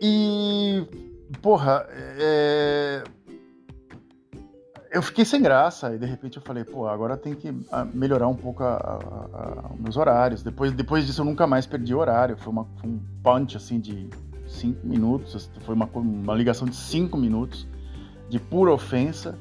E 0.00 0.84
porra, 1.42 1.86
é... 1.90 3.02
eu 4.90 5.02
fiquei 5.02 5.24
sem 5.24 5.42
graça 5.42 5.94
e 5.94 5.98
de 5.98 6.06
repente 6.06 6.36
eu 6.36 6.42
falei, 6.42 6.64
pô, 6.64 6.86
agora 6.86 7.16
tem 7.16 7.34
que 7.34 7.54
ah, 7.70 7.84
melhorar 7.84 8.28
um 8.28 8.34
pouco 8.34 8.62
a, 8.62 8.74
a, 8.74 8.94
a, 9.34 9.70
meus 9.78 9.96
horários. 9.96 10.42
Depois, 10.42 10.72
depois 10.72 11.06
disso 11.06 11.20
eu 11.20 11.24
nunca 11.24 11.46
mais 11.46 11.66
perdi 11.66 11.94
horário. 11.94 12.36
Foi, 12.36 12.52
uma, 12.52 12.66
foi 12.80 12.90
um 12.90 13.00
punch 13.22 13.56
assim 13.56 13.80
de 13.80 14.08
cinco 14.46 14.86
minutos, 14.86 15.50
foi 15.60 15.74
uma, 15.74 15.86
uma 15.86 16.34
ligação 16.34 16.66
de 16.66 16.76
cinco 16.76 17.16
minutos 17.16 17.66
de 18.28 18.38
pura 18.38 18.72
ofensa. 18.72 19.36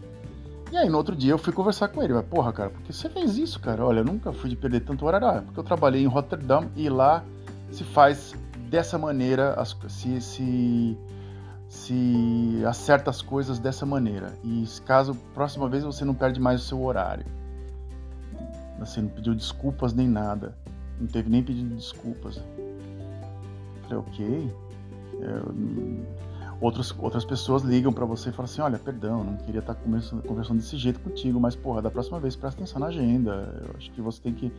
E 0.71 0.77
aí 0.77 0.89
no 0.89 0.97
outro 0.97 1.15
dia 1.15 1.31
eu 1.31 1.37
fui 1.37 1.53
conversar 1.53 1.87
com 1.89 2.01
ele, 2.01 2.13
mas 2.13 2.25
porra, 2.25 2.51
cara, 2.51 2.69
por 2.69 2.81
que 2.81 2.91
você 2.91 3.07
fez 3.07 3.37
isso, 3.37 3.59
cara? 3.59 3.85
Olha, 3.85 3.99
eu 3.99 4.05
nunca 4.05 4.33
fui 4.33 4.49
de 4.49 4.55
perder 4.55 4.81
tanto 4.81 5.05
horário, 5.05 5.27
ah, 5.27 5.41
porque 5.41 5.59
eu 5.59 5.63
trabalhei 5.63 6.01
em 6.01 6.07
Rotterdam 6.07 6.69
e 6.75 6.89
lá 6.89 7.23
se 7.71 7.83
faz 7.83 8.33
dessa 8.69 8.97
maneira, 8.97 9.55
se, 9.87 10.19
se 10.19 10.97
se 11.75 12.63
acerta 12.65 13.09
as 13.09 13.21
coisas 13.21 13.59
dessa 13.59 13.85
maneira. 13.85 14.33
E 14.43 14.65
caso 14.85 15.13
próxima 15.33 15.67
vez 15.67 15.83
você 15.83 16.05
não 16.05 16.15
perde 16.15 16.39
mais 16.39 16.61
o 16.61 16.63
seu 16.63 16.81
horário. 16.81 17.25
Você 18.79 19.01
não 19.01 19.09
pediu 19.09 19.35
desculpas 19.35 19.93
nem 19.93 20.07
nada. 20.07 20.55
Não 20.99 21.07
teve 21.07 21.29
nem 21.29 21.43
pedido 21.43 21.69
de 21.69 21.75
desculpas. 21.75 22.41
falei, 23.83 23.97
ok. 23.97 24.53
Eu, 25.19 26.05
outros, 26.61 26.95
outras 26.97 27.25
pessoas 27.25 27.61
ligam 27.61 27.91
para 27.91 28.05
você 28.05 28.29
e 28.29 28.31
falam 28.31 28.45
assim: 28.45 28.61
olha, 28.61 28.79
perdão, 28.79 29.23
não 29.23 29.37
queria 29.37 29.59
estar 29.59 29.75
conversando, 29.75 30.23
conversando 30.23 30.57
desse 30.57 30.77
jeito 30.77 30.99
contigo, 31.01 31.39
mas 31.39 31.55
porra, 31.55 31.81
da 31.81 31.91
próxima 31.91 32.19
vez 32.19 32.35
presta 32.37 32.61
atenção 32.61 32.79
na 32.79 32.87
agenda. 32.87 33.63
Eu 33.67 33.75
acho 33.77 33.91
que 33.91 34.01
você 34.01 34.21
tem 34.21 34.33
que 34.33 34.51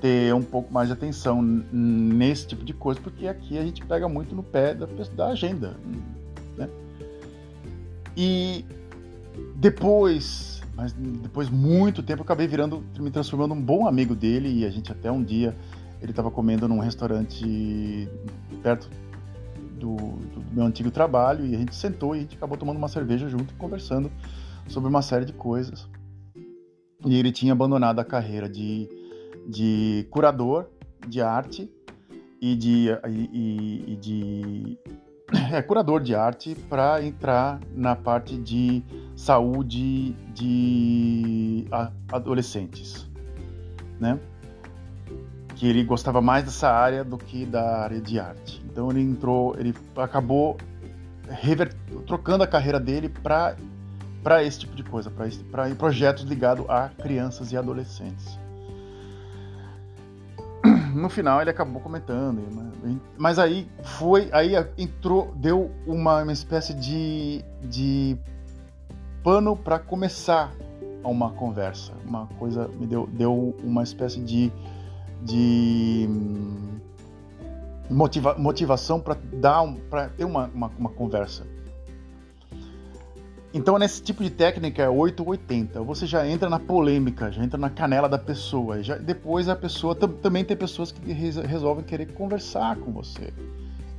ter 0.00 0.34
um 0.34 0.42
pouco 0.42 0.72
mais 0.72 0.88
de 0.88 0.92
atenção 0.92 1.40
nesse 1.42 2.46
tipo 2.46 2.64
de 2.64 2.74
coisa, 2.74 3.00
porque 3.00 3.26
aqui 3.26 3.58
a 3.58 3.64
gente 3.64 3.84
pega 3.84 4.08
muito 4.08 4.34
no 4.34 4.42
pé 4.42 4.74
da, 4.74 4.86
da 5.14 5.26
agenda. 5.28 5.76
E 8.22 8.66
depois, 9.56 10.62
mas 10.76 10.92
depois 10.92 11.48
muito 11.48 12.02
tempo, 12.02 12.20
eu 12.20 12.24
acabei 12.24 12.46
virando, 12.46 12.84
me 12.98 13.10
transformando 13.10 13.54
um 13.54 13.62
bom 13.62 13.88
amigo 13.88 14.14
dele 14.14 14.60
e 14.60 14.66
a 14.66 14.70
gente 14.70 14.92
até 14.92 15.10
um 15.10 15.24
dia 15.24 15.56
ele 16.02 16.12
estava 16.12 16.30
comendo 16.30 16.68
num 16.68 16.80
restaurante 16.80 18.06
perto 18.62 18.90
do, 19.78 19.96
do, 19.96 20.44
meu 20.52 20.66
antigo 20.66 20.90
trabalho 20.90 21.46
e 21.46 21.54
a 21.54 21.58
gente 21.58 21.74
sentou 21.74 22.14
e 22.14 22.18
a 22.18 22.20
gente 22.20 22.36
acabou 22.36 22.58
tomando 22.58 22.76
uma 22.76 22.88
cerveja 22.88 23.26
junto 23.26 23.54
e 23.54 23.56
conversando 23.56 24.12
sobre 24.68 24.90
uma 24.90 25.00
série 25.00 25.24
de 25.24 25.32
coisas. 25.32 25.88
E 27.06 27.18
ele 27.18 27.32
tinha 27.32 27.54
abandonado 27.54 28.00
a 28.00 28.04
carreira 28.04 28.50
de, 28.50 28.86
de 29.48 30.06
curador 30.10 30.68
de 31.08 31.22
arte 31.22 31.72
e 32.38 32.54
de, 32.54 32.88
e, 33.08 33.84
e 33.86 33.96
de 33.96 34.78
é, 35.52 35.62
curador 35.62 36.00
de 36.00 36.14
arte 36.14 36.54
para 36.68 37.02
entrar 37.02 37.60
na 37.74 37.94
parte 37.94 38.36
de 38.36 38.82
saúde 39.16 40.12
de 40.34 41.66
adolescentes, 42.10 43.08
né? 43.98 44.18
Que 45.56 45.68
ele 45.68 45.84
gostava 45.84 46.20
mais 46.20 46.44
dessa 46.44 46.70
área 46.70 47.04
do 47.04 47.18
que 47.18 47.44
da 47.44 47.82
área 47.82 48.00
de 48.00 48.18
arte. 48.18 48.62
Então 48.70 48.90
ele 48.90 49.02
entrou, 49.02 49.54
ele 49.58 49.74
acabou 49.96 50.56
rever, 51.28 51.74
trocando 52.06 52.42
a 52.42 52.46
carreira 52.46 52.80
dele 52.80 53.08
para 53.08 53.56
para 54.22 54.44
esse 54.44 54.58
tipo 54.58 54.76
de 54.76 54.82
coisa, 54.82 55.10
para 55.50 55.74
projetos 55.74 56.24
ligados 56.24 56.68
a 56.68 56.90
crianças 56.90 57.52
e 57.52 57.56
adolescentes 57.56 58.38
no 60.94 61.08
final 61.08 61.40
ele 61.40 61.50
acabou 61.50 61.80
comentando, 61.80 62.42
mas 63.16 63.38
aí 63.38 63.68
foi, 63.82 64.28
aí 64.32 64.52
entrou, 64.78 65.32
deu 65.36 65.70
uma, 65.86 66.22
uma 66.22 66.32
espécie 66.32 66.74
de, 66.74 67.44
de 67.62 68.16
pano 69.22 69.56
para 69.56 69.78
começar 69.78 70.52
uma 71.04 71.30
conversa, 71.30 71.92
uma 72.06 72.26
coisa 72.38 72.68
me 72.68 72.86
deu, 72.86 73.06
deu 73.06 73.56
uma 73.62 73.82
espécie 73.82 74.20
de, 74.20 74.52
de 75.22 76.08
motiva, 77.88 78.34
motivação 78.38 79.00
para 79.00 79.16
dar, 79.32 79.62
para 79.88 80.08
ter 80.08 80.24
uma, 80.24 80.46
uma, 80.54 80.70
uma 80.78 80.90
conversa. 80.90 81.46
Então, 83.52 83.76
nesse 83.78 84.00
tipo 84.00 84.22
de 84.22 84.30
técnica 84.30 84.82
é 84.82 84.88
880. 84.88 85.82
Você 85.82 86.06
já 86.06 86.26
entra 86.26 86.48
na 86.48 86.58
polêmica, 86.58 87.32
já 87.32 87.42
entra 87.42 87.58
na 87.58 87.68
canela 87.68 88.08
da 88.08 88.18
pessoa. 88.18 88.80
Já, 88.82 88.96
depois 88.96 89.48
a 89.48 89.56
pessoa 89.56 89.94
também 89.94 90.44
tem 90.44 90.56
pessoas 90.56 90.92
que 90.92 91.12
resolvem 91.12 91.84
querer 91.84 92.12
conversar 92.12 92.76
com 92.76 92.92
você 92.92 93.32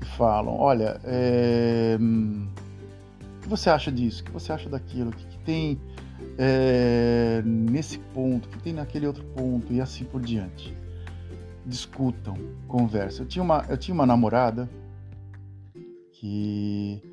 e 0.02 0.06
falam: 0.06 0.58
Olha, 0.58 1.02
é, 1.04 1.98
o 2.00 3.42
que 3.42 3.50
você 3.50 3.70
acha 3.70 3.92
disso? 3.92 4.22
O 4.22 4.26
que 4.26 4.32
você 4.32 4.54
acha 4.54 4.70
daquilo? 4.70 5.10
O 5.10 5.14
que, 5.14 5.26
que 5.26 5.38
tem 5.40 5.82
é, 6.38 7.42
nesse 7.46 8.00
ponto? 8.00 8.46
O 8.46 8.50
que 8.50 8.60
tem 8.60 8.74
naquele 8.74 9.06
outro 9.06 9.24
ponto? 9.36 9.74
E 9.74 9.82
assim 9.82 10.06
por 10.06 10.22
diante. 10.22 10.74
Discutam, 11.66 12.38
conversem. 12.70 13.28
Eu 13.36 13.46
eu 13.70 13.78
tinha 13.78 13.94
uma 13.94 14.06
namorada 14.06 14.70
que 16.14 17.11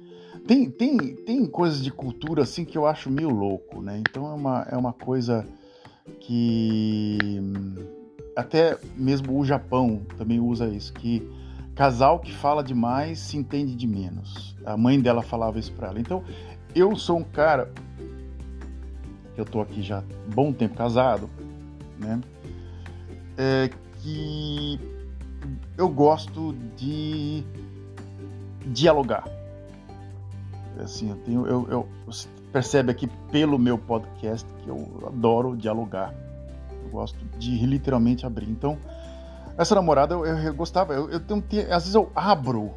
tem, 0.49 0.71
tem, 0.71 0.97
tem 0.97 1.45
coisas 1.45 1.85
de 1.85 1.93
cultura 1.93 2.43
assim 2.43 2.65
que 2.65 2.79
eu 2.79 2.87
acho 2.87 3.11
meio 3.11 3.29
louco, 3.29 3.83
né? 3.83 3.99
Então 3.99 4.27
é 4.27 4.35
uma, 4.35 4.67
é 4.71 4.77
uma 4.79 4.95
coisa 4.95 5.47
que 6.21 7.39
até 8.35 8.79
mesmo 8.97 9.39
o 9.39 9.45
Japão 9.45 10.01
também 10.17 10.41
usa 10.41 10.67
isso, 10.67 10.95
que 10.95 11.23
casal 11.75 12.19
que 12.19 12.33
fala 12.33 12.65
demais 12.65 13.19
se 13.19 13.37
entende 13.37 13.75
de 13.75 13.87
menos. 13.87 14.57
A 14.65 14.75
mãe 14.75 14.99
dela 14.99 15.21
falava 15.21 15.59
isso 15.59 15.71
para 15.73 15.89
ela. 15.89 16.01
Então 16.01 16.25
eu 16.75 16.97
sou 16.97 17.19
um 17.19 17.25
cara 17.25 17.71
eu 19.37 19.45
tô 19.45 19.61
aqui 19.61 19.83
já 19.83 20.03
bom 20.35 20.51
tempo 20.51 20.75
casado, 20.77 21.29
né? 21.99 22.21
É 23.37 23.71
que 24.01 24.81
eu 25.77 25.91
gosto 25.91 26.55
de 26.75 27.45
dialogar 28.67 29.38
Assim, 30.83 31.11
eu 31.11 31.17
tenho, 31.17 31.47
eu, 31.47 31.67
eu, 31.69 31.88
você 32.07 32.29
percebe 32.53 32.91
aqui 32.91 33.07
pelo 33.31 33.59
meu 33.59 33.79
podcast 33.79 34.47
que 34.62 34.69
eu 34.69 35.05
adoro 35.07 35.57
dialogar. 35.57 36.14
Eu 36.85 36.91
gosto 36.91 37.19
de 37.38 37.67
literalmente 37.67 38.25
abrir. 38.25 38.49
Então, 38.49 38.79
essa 39.57 39.75
namorada 39.75 40.14
eu, 40.14 40.25
eu 40.25 40.55
gostava. 40.55 40.95
Eu, 40.95 41.11
eu 41.11 41.21
tenho, 41.21 41.43
às 41.73 41.83
vezes 41.83 41.95
eu 41.95 42.11
abro 42.14 42.73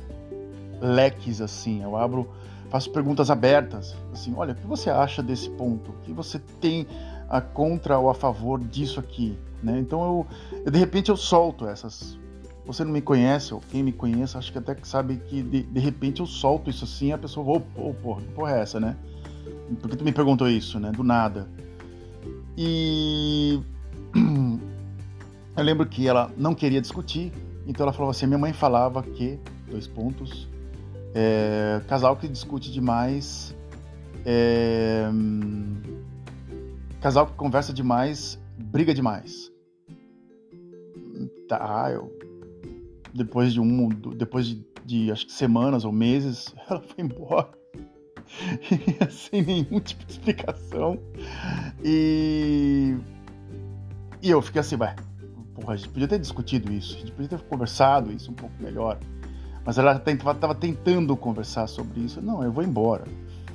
leques 0.82 1.40
assim, 1.40 1.84
eu 1.84 1.96
abro, 1.96 2.30
faço 2.70 2.92
perguntas 2.92 3.30
abertas. 3.30 3.96
Assim, 4.12 4.34
olha, 4.36 4.54
o 4.54 4.56
que 4.56 4.66
você 4.66 4.90
acha 4.90 5.22
desse 5.22 5.50
ponto? 5.52 5.92
O 5.92 5.94
que 6.02 6.12
você 6.12 6.40
tem 6.60 6.88
a 7.30 7.40
contra 7.40 7.98
ou 8.00 8.10
a 8.10 8.14
favor 8.14 8.60
disso 8.60 9.00
aqui? 9.00 9.38
Né? 9.62 9.80
Então 9.80 10.02
eu, 10.52 10.62
eu 10.66 10.72
de 10.72 10.80
repente 10.80 11.10
eu 11.10 11.16
solto 11.16 11.68
essas 11.68 12.20
você 12.72 12.84
não 12.84 12.92
me 12.92 13.02
conhece, 13.02 13.54
ou 13.54 13.62
quem 13.70 13.84
me 13.84 13.92
conhece, 13.92 14.38
acho 14.38 14.52
que 14.52 14.58
até 14.58 14.74
que 14.74 14.88
sabe 14.88 15.18
que 15.18 15.42
de, 15.42 15.64
de 15.64 15.80
repente 15.80 16.22
eu 16.22 16.26
solto 16.26 16.70
isso 16.70 16.86
assim, 16.86 17.12
a 17.12 17.18
pessoa, 17.18 17.46
ô, 17.46 17.62
oh, 17.76 17.94
porra, 17.94 18.22
que 18.22 18.28
porra 18.30 18.58
é 18.58 18.62
essa, 18.62 18.80
né? 18.80 18.96
Por 19.82 19.90
que 19.90 19.98
tu 19.98 20.04
me 20.04 20.12
perguntou 20.12 20.50
isso, 20.50 20.80
né? 20.80 20.92
Do 20.92 21.04
nada. 21.04 21.50
E 22.58 23.60
eu 25.58 25.64
lembro 25.64 25.86
que 25.86 26.08
ela 26.08 26.32
não 26.38 26.54
queria 26.54 26.82
discutir, 26.82 27.32
então 27.68 27.84
ela 27.84 27.94
falava 27.94 28.12
assim: 28.12 28.26
minha 28.26 28.38
mãe 28.38 28.54
falava 28.54 29.04
que, 29.04 29.40
dois 29.70 29.88
pontos, 29.88 30.48
é, 31.14 31.82
casal 31.88 32.16
que 32.16 32.28
discute 32.28 32.72
demais, 32.72 33.56
é, 34.26 35.10
casal 37.02 37.28
que 37.28 37.34
conversa 37.34 37.74
demais, 37.74 38.40
briga 38.58 38.94
demais. 38.94 39.52
Tá, 41.48 41.90
eu 41.92 42.21
depois 43.13 43.54
de 43.54 43.60
um, 43.60 43.89
depois 43.89 44.47
de, 44.47 44.65
de 44.86 45.12
acho 45.12 45.26
que 45.26 45.34
semanas 45.34 45.86
ou 45.86 45.91
meses, 45.91 46.54
ela 46.69 46.82
foi 46.82 47.04
embora 47.04 47.50
sem 49.10 49.41
nenhum 49.41 49.80
tipo 49.80 50.06
de 50.06 50.12
explicação 50.12 50.97
e 51.84 52.95
e 54.21 54.30
eu 54.30 54.39
fiquei 54.41 54.62
assim, 54.62 54.76
vai, 54.76 54.95
porra, 55.56 55.74
a 55.74 55.78
gente 55.78 55.89
podia 55.89 56.08
ter 56.08 56.19
discutido 56.19 56.71
isso, 56.71 56.95
a 56.95 57.00
gente 57.00 57.12
podia 57.12 57.30
ter 57.30 57.41
conversado 57.41 58.12
isso 58.12 58.30
um 58.30 58.36
pouco 58.36 58.54
melhor, 58.62 59.00
mas 59.65 59.78
ela 59.80 59.93
estava 59.95 60.54
tentando 60.54 61.15
conversar 61.17 61.65
sobre 61.67 62.02
isso. 62.02 62.21
Não, 62.21 62.43
eu 62.43 62.52
vou 62.52 62.63
embora, 62.63 63.04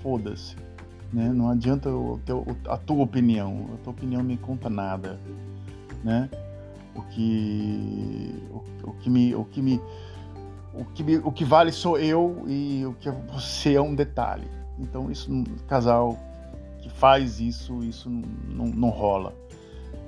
foda-se, 0.02 0.56
né? 1.12 1.32
Não 1.32 1.50
adianta 1.50 1.88
eu 1.88 2.20
ter 2.24 2.34
a 2.68 2.76
tua 2.76 3.04
opinião, 3.04 3.70
a 3.74 3.76
tua 3.84 3.92
opinião 3.92 4.22
me 4.24 4.36
conta 4.36 4.68
nada, 4.68 5.20
né? 6.02 6.28
O 6.96 7.02
que 7.02 8.42
o, 8.50 8.90
o, 8.90 8.92
que 8.94 9.10
me 9.10 9.34
o 9.34 9.44
que 9.44 9.62
me 9.62 9.80
o 10.74 10.84
que 10.84 11.16
o 11.18 11.32
que 11.32 11.44
vale 11.44 11.72
sou 11.72 11.98
eu 11.98 12.44
e 12.46 12.84
o 12.86 12.94
que 12.94 13.10
você 13.10 13.74
é 13.74 13.80
um 13.80 13.94
detalhe. 13.94 14.48
Então 14.78 15.10
isso 15.10 15.30
casal 15.66 16.18
que 16.80 16.88
faz 16.88 17.40
isso 17.40 17.82
isso 17.84 18.10
não, 18.10 18.66
não 18.66 18.88
rola. 18.88 19.34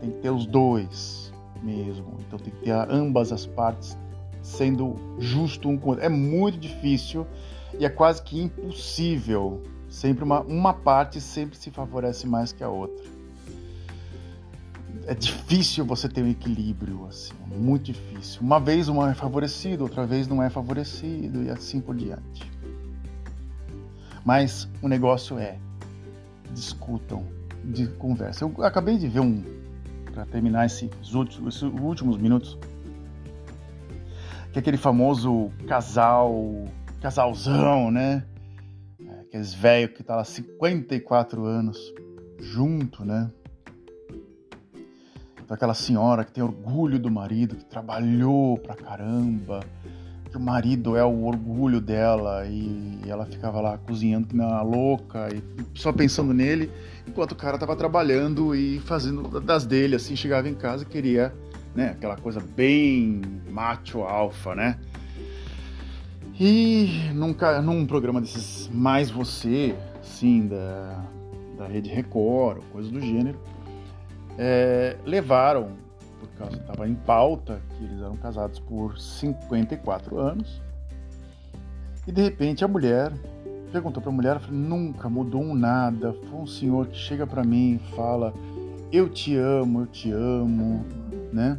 Tem 0.00 0.10
que 0.10 0.18
ter 0.18 0.30
os 0.30 0.46
dois 0.46 1.32
mesmo. 1.62 2.16
Então 2.20 2.38
tem 2.38 2.52
que 2.52 2.60
ter 2.60 2.72
ambas 2.72 3.32
as 3.32 3.46
partes 3.46 3.96
sendo 4.42 4.94
justo 5.18 5.68
um 5.68 5.76
com 5.76 5.86
o 5.86 5.90
outro. 5.90 6.04
É 6.04 6.08
muito 6.08 6.58
difícil 6.58 7.26
e 7.78 7.84
é 7.84 7.88
quase 7.88 8.22
que 8.22 8.40
impossível. 8.40 9.62
Sempre 9.88 10.22
uma, 10.22 10.42
uma 10.42 10.74
parte 10.74 11.18
sempre 11.18 11.56
se 11.56 11.70
favorece 11.70 12.26
mais 12.26 12.52
que 12.52 12.62
a 12.62 12.68
outra 12.68 13.17
é 15.06 15.14
difícil 15.14 15.84
você 15.84 16.08
ter 16.08 16.22
um 16.22 16.28
equilíbrio, 16.28 17.06
assim, 17.06 17.32
muito 17.46 17.84
difícil. 17.84 18.42
Uma 18.42 18.60
vez 18.60 18.88
um 18.88 19.04
é 19.06 19.14
favorecido, 19.14 19.84
outra 19.84 20.06
vez 20.06 20.28
não 20.28 20.42
é 20.42 20.50
favorecido 20.50 21.42
e 21.42 21.50
assim 21.50 21.80
por 21.80 21.96
diante. 21.96 22.50
Mas 24.24 24.68
o 24.82 24.88
negócio 24.88 25.38
é 25.38 25.58
discutam, 26.52 27.24
de 27.64 27.86
conversa. 27.86 28.44
Eu 28.44 28.64
acabei 28.64 28.96
de 28.98 29.08
ver 29.08 29.20
um 29.20 29.42
para 30.12 30.24
terminar 30.26 30.66
esses 30.66 31.14
últimos, 31.14 31.54
esses 31.54 31.62
últimos 31.62 32.16
minutos 32.16 32.58
que 34.52 34.58
é 34.58 34.60
aquele 34.60 34.76
famoso 34.76 35.50
casal, 35.66 36.64
casalzão, 37.00 37.90
né? 37.90 38.24
Aqueles 39.20 39.52
velhos 39.52 39.96
que 39.96 40.02
tá 40.02 40.16
lá 40.16 40.24
54 40.24 41.44
anos 41.44 41.78
junto, 42.38 43.04
né? 43.04 43.30
Daquela 45.48 45.72
senhora 45.72 46.24
que 46.24 46.32
tem 46.32 46.44
orgulho 46.44 46.98
do 46.98 47.10
marido, 47.10 47.56
que 47.56 47.64
trabalhou 47.64 48.58
pra 48.58 48.74
caramba, 48.74 49.60
que 50.30 50.36
o 50.36 50.40
marido 50.40 50.94
é 50.94 51.02
o 51.02 51.24
orgulho 51.24 51.80
dela 51.80 52.46
e 52.46 53.00
ela 53.06 53.24
ficava 53.24 53.58
lá 53.60 53.78
cozinhando 53.78 54.28
que 54.28 54.34
uma 54.34 54.60
louca 54.60 55.28
e 55.34 55.42
só 55.74 55.90
pensando 55.90 56.34
nele, 56.34 56.70
enquanto 57.06 57.32
o 57.32 57.36
cara 57.36 57.56
tava 57.56 57.74
trabalhando 57.74 58.54
e 58.54 58.78
fazendo 58.80 59.40
das 59.40 59.64
dele, 59.64 59.96
assim, 59.96 60.14
chegava 60.14 60.46
em 60.46 60.54
casa 60.54 60.82
e 60.82 60.86
queria, 60.86 61.34
né, 61.74 61.90
aquela 61.90 62.16
coisa 62.16 62.40
bem 62.40 63.22
macho 63.50 64.02
alfa, 64.02 64.54
né? 64.54 64.78
E 66.38 67.10
nunca, 67.14 67.60
num 67.60 67.84
programa 67.84 68.20
desses 68.20 68.70
Mais 68.72 69.10
Você, 69.10 69.74
sim, 70.02 70.46
da, 70.46 71.04
da 71.56 71.66
Rede 71.66 71.90
Record, 71.90 72.62
coisa 72.70 72.88
do 72.88 73.00
gênero, 73.00 73.40
é, 74.38 74.96
levaram, 75.04 75.72
por 76.20 76.28
causa 76.38 76.56
estava 76.56 76.88
em 76.88 76.94
pauta 76.94 77.60
que 77.70 77.84
eles 77.84 78.00
eram 78.00 78.16
casados 78.16 78.58
por 78.60 78.98
54 78.98 80.18
anos, 80.18 80.62
e 82.06 82.12
de 82.12 82.22
repente 82.22 82.64
a 82.64 82.68
mulher 82.68 83.12
perguntou 83.70 84.02
para 84.02 84.10
a 84.10 84.14
mulher, 84.14 84.40
falou, 84.40 84.56
nunca 84.56 85.08
mudou 85.08 85.42
um 85.42 85.54
nada. 85.54 86.12
Foi 86.12 86.40
um 86.40 86.46
senhor 86.46 86.86
que 86.86 86.96
chega 86.96 87.26
para 87.26 87.44
mim 87.44 87.74
e 87.74 87.94
fala, 87.94 88.32
eu 88.90 89.08
te 89.08 89.36
amo, 89.36 89.82
eu 89.82 89.86
te 89.86 90.10
amo, 90.10 90.84
né? 91.32 91.58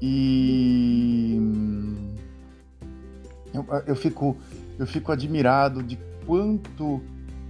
E 0.00 1.38
eu, 3.52 3.66
eu 3.86 3.96
fico 3.96 4.36
eu 4.78 4.86
fico 4.86 5.12
admirado 5.12 5.82
de 5.82 5.98
quanto 6.26 7.00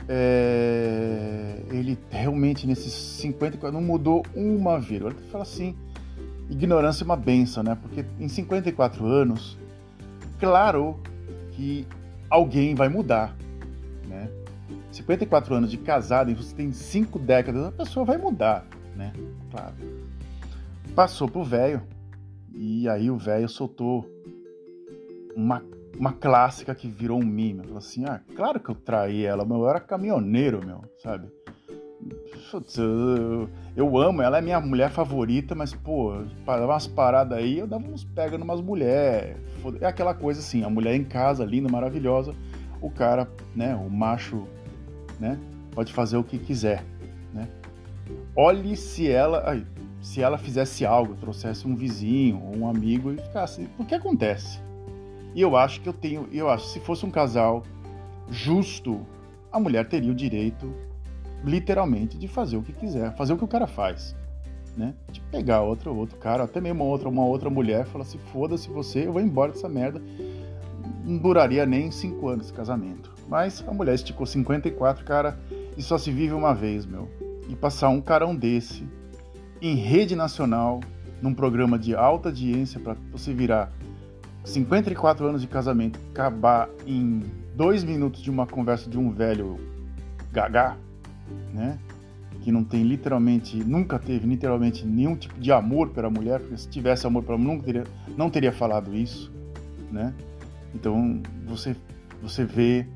é, 0.09 1.63
ele 1.71 1.99
realmente 2.11 2.67
nesses 2.67 2.93
54 2.93 3.73
não 3.73 3.85
mudou 3.85 4.25
uma 4.35 4.79
vírgula. 4.79 5.13
Ele 5.13 5.31
fala 5.31 5.43
assim, 5.43 5.75
ignorância 6.49 7.05
é 7.05 7.07
uma 7.07 7.17
benção, 7.17 7.63
né? 7.63 7.77
Porque 7.81 8.05
em 8.21 8.29
54 8.29 9.07
anos, 9.07 9.57
claro 10.39 11.01
que 11.53 11.87
alguém 12.29 12.75
vai 12.75 12.89
mudar, 12.89 13.37
né? 14.07 14.29
54 14.91 15.55
anos 15.55 15.71
de 15.71 15.77
casado 15.77 16.31
e 16.31 16.35
você 16.35 16.55
tem 16.55 16.71
cinco 16.73 17.19
décadas, 17.19 17.67
a 17.67 17.73
pessoa 17.73 18.05
vai 18.05 18.17
mudar, 18.17 18.67
né? 18.97 19.13
Claro. 19.51 19.75
Passou 20.95 21.29
pro 21.29 21.43
velho 21.43 21.83
e 22.55 22.89
aí 22.89 23.11
o 23.11 23.17
velho 23.17 23.49
soltou 23.49 24.09
uma, 25.35 25.63
uma 25.99 26.13
clássica 26.13 26.75
que 26.75 26.89
virou 26.89 27.21
um 27.21 27.25
meme. 27.25 27.63
Assim: 27.77 28.05
ah, 28.05 28.21
claro 28.35 28.61
que 28.61 28.71
eu 28.71 28.75
traí 28.75 29.25
ela, 29.25 29.45
mas 29.45 29.59
eu 29.59 29.69
era 29.69 29.81
caminhoneiro, 29.81 30.65
meu, 30.65 30.83
sabe? 30.99 31.29
Eu, 32.77 33.49
eu, 33.75 33.99
amo, 33.99 34.21
ela 34.21 34.39
é 34.39 34.41
minha 34.41 34.61
mulher 34.61 34.91
favorita, 34.91 35.55
mas, 35.55 35.73
pô, 35.73 36.13
dava 36.45 36.67
umas 36.67 36.87
paradas 36.87 37.39
aí, 37.39 37.59
eu 37.59 37.67
dava 37.67 37.87
uns 37.87 38.05
pega 38.05 38.37
numas 38.37 38.61
mulheres. 38.61 39.37
É 39.81 39.87
aquela 39.87 40.15
coisa 40.15 40.41
assim, 40.41 40.63
a 40.63 40.69
mulher 40.69 40.95
em 40.95 41.05
casa, 41.05 41.45
linda, 41.45 41.71
maravilhosa, 41.71 42.35
o 42.81 42.91
cara, 42.91 43.29
né, 43.55 43.75
o 43.75 43.89
macho, 43.89 44.47
né, 45.19 45.39
pode 45.73 45.93
fazer 45.93 46.19
o 46.19 46.25
que 46.25 46.39
quiser, 46.39 46.85
né? 47.33 47.49
Olhe 48.37 48.77
se 48.77 49.11
ela, 49.11 49.51
aí, 49.51 49.67
se 50.03 50.21
ela 50.21 50.37
fizesse 50.37 50.85
algo, 50.85 51.15
trouxesse 51.15 51.67
um 51.67 51.75
vizinho 51.75 52.37
um 52.55 52.69
amigo 52.69 53.11
e 53.11 53.17
ficasse, 53.17 53.67
o 53.79 53.85
que 53.85 53.95
acontece? 53.95 54.61
E 55.35 55.41
eu 55.41 55.57
acho 55.57 55.81
que 55.81 55.89
eu 55.89 55.93
tenho, 55.93 56.29
eu 56.33 56.49
acho, 56.49 56.67
se 56.67 56.81
fosse 56.81 57.05
um 57.05 57.11
casal 57.11 57.63
justo, 58.31 59.01
a 59.51 59.59
mulher 59.59 59.89
teria 59.89 60.11
o 60.11 60.15
direito 60.15 60.73
literalmente 61.45 62.17
de 62.17 62.29
fazer 62.29 62.57
o 62.57 62.63
que 62.63 62.73
quiser, 62.73 63.15
fazer 63.17 63.33
o 63.33 63.37
que 63.37 63.45
o 63.45 63.49
cara 63.49 63.67
faz, 63.67 64.17
né? 64.77 64.95
De 65.11 65.21
pegar 65.21 65.63
outro 65.63 65.95
outro 65.95 66.17
cara, 66.17 66.45
até 66.45 66.61
mesmo 66.61 66.85
uma 66.85 66.91
outra 66.91 67.09
uma 67.09 67.25
outra 67.25 67.51
mulher, 67.51 67.85
falar 67.85 68.05
se 68.05 68.17
foda-se 68.17 68.69
você, 68.69 69.07
eu 69.07 69.13
vou 69.13 69.21
embora 69.21 69.53
dessa 69.53 69.69
merda. 69.69 70.01
Não 71.05 71.19
duraria 71.19 71.67
nem 71.67 71.91
cinco 71.91 72.29
anos 72.29 72.47
esse 72.47 72.55
casamento. 72.55 73.13
Mas 73.29 73.65
a 73.67 73.73
mulher 73.73 73.95
esticou 73.95 74.27
54, 74.27 75.05
cara, 75.05 75.39
e 75.77 75.83
só 75.83 75.99
se 75.99 76.11
vive 76.11 76.35
uma 76.35 76.55
vez, 76.55 76.87
meu. 76.87 77.09
E 77.49 77.57
passar 77.57 77.89
um 77.89 78.01
carão 78.01 78.35
desse 78.35 78.87
em 79.61 79.77
rede 79.77 80.15
nacional, 80.15 80.81
num 81.21 81.35
programa 81.35 81.79
de 81.79 81.95
alta 81.95 82.29
audiência 82.29 82.79
para 82.79 82.97
você 83.11 83.33
virar 83.33 83.73
54 84.45 85.27
anos 85.27 85.41
de 85.41 85.49
casamento, 85.49 85.99
acabar 86.13 86.69
em 86.87 87.23
dois 87.55 87.83
minutos 87.83 88.23
de 88.23 88.31
uma 88.31 88.47
conversa 88.47 88.91
de 88.91 88.99
um 88.99 89.11
velho 89.11 89.59
gagá, 90.31 90.77
né? 91.53 91.79
Que 92.43 92.53
não 92.53 92.63
tem 92.63 92.83
literalmente, 92.83 93.57
nunca 93.57 93.99
teve 93.99 94.27
literalmente 94.27 94.85
nenhum 94.85 95.17
tipo 95.17 95.41
de 95.41 95.51
amor 95.51 95.91
pela 95.91 96.11
mulher, 96.11 96.41
porque 96.41 96.59
se 96.59 96.69
tivesse 96.69 97.07
amor 97.07 97.23
pela 97.23 97.39
mulher, 97.39 97.55
não 97.55 97.61
teria, 97.61 97.85
não 98.17 98.31
teria 98.31 98.53
falado 98.53 98.95
isso, 98.95 99.33
né? 99.91 100.13
Então 100.75 101.23
você, 101.47 101.75
você 102.21 102.45
vê 102.45 102.87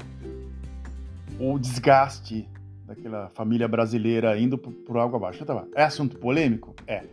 o 1.38 1.58
desgaste 1.58 2.46
daquela 2.84 3.28
família 3.30 3.68
brasileira 3.68 4.38
indo 4.38 4.58
por, 4.58 4.72
por 4.72 4.96
algo 4.96 5.16
abaixo. 5.16 5.42
Então, 5.42 5.66
é 5.74 5.84
assunto 5.84 6.18
polêmico? 6.18 6.74
É. 6.86 7.04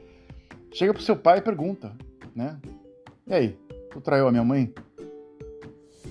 Chega 0.74 0.94
pro 0.94 1.04
seu 1.04 1.16
pai 1.16 1.38
e 1.38 1.42
pergunta, 1.42 1.94
né? 2.36 2.58
E 3.28 3.34
aí, 3.34 3.58
tu 3.96 4.02
traiu 4.02 4.28
a 4.28 4.32
minha 4.32 4.44
mãe? 4.44 4.74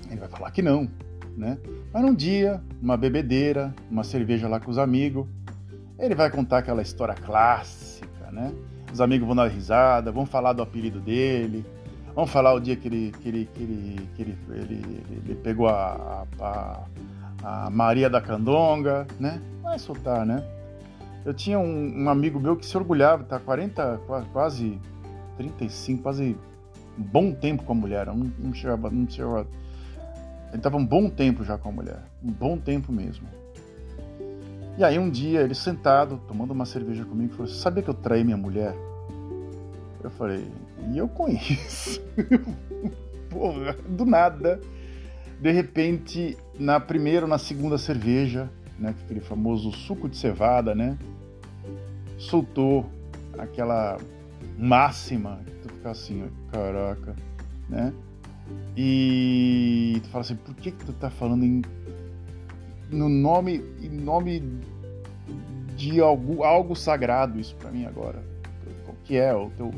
Ele 0.09 0.19
vai 0.19 0.27
falar 0.27 0.49
que 0.49 0.63
não, 0.63 0.89
né? 1.37 1.59
Mas 1.93 2.01
num 2.01 2.15
dia, 2.15 2.59
uma 2.81 2.97
bebedeira, 2.97 3.75
uma 3.91 4.03
cerveja 4.03 4.47
lá 4.47 4.59
com 4.59 4.71
os 4.71 4.79
amigos, 4.79 5.27
ele 5.99 6.15
vai 6.15 6.31
contar 6.31 6.59
aquela 6.59 6.81
história 6.81 7.13
clássica, 7.13 8.31
né? 8.31 8.51
Os 8.91 8.99
amigos 8.99 9.27
vão 9.27 9.35
dar 9.35 9.47
risada, 9.47 10.11
vão 10.11 10.25
falar 10.25 10.53
do 10.53 10.63
apelido 10.63 10.99
dele, 10.99 11.63
vão 12.15 12.25
falar 12.25 12.55
o 12.55 12.59
dia 12.59 12.75
que 12.75 12.87
ele, 12.87 13.13
que 13.21 13.29
ele, 13.29 13.49
que 13.53 13.61
ele, 13.61 14.09
que 14.15 14.21
ele, 14.23 14.37
ele, 14.49 15.03
ele 15.23 15.35
pegou 15.35 15.67
a, 15.67 16.25
a, 16.39 16.83
a, 17.43 17.69
Maria 17.69 18.09
da 18.09 18.19
Candonga, 18.19 19.05
né? 19.19 19.39
Vai 19.61 19.77
soltar, 19.77 20.25
né? 20.25 20.43
Eu 21.23 21.35
tinha 21.35 21.59
um, 21.59 22.03
um 22.03 22.09
amigo 22.09 22.39
meu 22.39 22.55
que 22.55 22.65
se 22.65 22.75
orgulhava, 22.75 23.23
tá 23.25 23.39
40, 23.39 23.99
quase 24.33 24.79
35, 25.37 26.01
quase 26.01 26.35
um 26.35 26.54
bom 26.97 27.31
tempo 27.31 27.63
com 27.63 27.73
a 27.73 27.75
mulher, 27.75 28.05
não, 28.07 28.31
não 28.39 28.53
chegava, 28.53 28.89
não 28.89 29.09
chegava 29.09 29.47
ele 30.55 30.61
estava 30.61 30.77
um 30.77 30.85
bom 30.85 31.09
tempo 31.09 31.43
já 31.43 31.57
com 31.57 31.67
a 31.67 31.71
mulher, 31.71 31.99
um 32.23 32.31
bom 32.31 32.57
tempo 32.57 32.89
mesmo. 32.89 33.27
E 34.77 34.85
aí 34.85 34.97
um 34.97 35.09
dia 35.09 35.41
ele 35.41 35.53
sentado, 35.53 36.17
tomando 36.29 36.51
uma 36.51 36.65
cerveja 36.65 37.03
comigo, 37.03 37.33
falou: 37.33 37.47
"Sabia 37.47 37.83
que 37.83 37.89
eu 37.89 37.93
traí 37.93 38.23
minha 38.23 38.37
mulher?" 38.37 38.73
Eu 40.01 40.09
falei: 40.11 40.47
"E 40.93 40.97
eu 40.97 41.09
conheço." 41.09 42.01
Porra, 43.29 43.73
do 43.73 44.05
nada. 44.05 44.61
De 45.41 45.51
repente, 45.51 46.37
na 46.57 46.79
primeira 46.79 47.25
ou 47.25 47.29
na 47.29 47.37
segunda 47.37 47.77
cerveja, 47.77 48.49
né, 48.79 48.95
aquele 49.03 49.19
famoso 49.19 49.73
suco 49.73 50.07
de 50.07 50.15
cevada, 50.15 50.73
né? 50.73 50.97
Soltou 52.17 52.85
aquela 53.37 53.97
máxima, 54.57 55.41
que 55.85 55.91
tu 55.91 55.91
fica 55.91 55.91
assim, 55.91 56.29
caraca, 56.51 57.15
né? 57.69 57.93
E 58.75 59.99
tu 60.03 60.09
fala 60.09 60.21
assim, 60.23 60.35
por 60.35 60.55
que, 60.55 60.71
que 60.71 60.85
tu 60.85 60.93
tá 60.93 61.09
falando 61.09 61.43
em, 61.43 61.61
no 62.89 63.09
nome, 63.09 63.63
em 63.81 63.89
nome 63.89 64.41
de 65.75 65.99
algo, 65.99 66.43
algo 66.43 66.75
sagrado 66.75 67.39
isso 67.39 67.55
para 67.55 67.71
mim 67.71 67.85
agora? 67.85 68.23
O 68.87 68.93
que 69.03 69.17
é? 69.17 69.33
O 69.33 69.49
teu, 69.51 69.71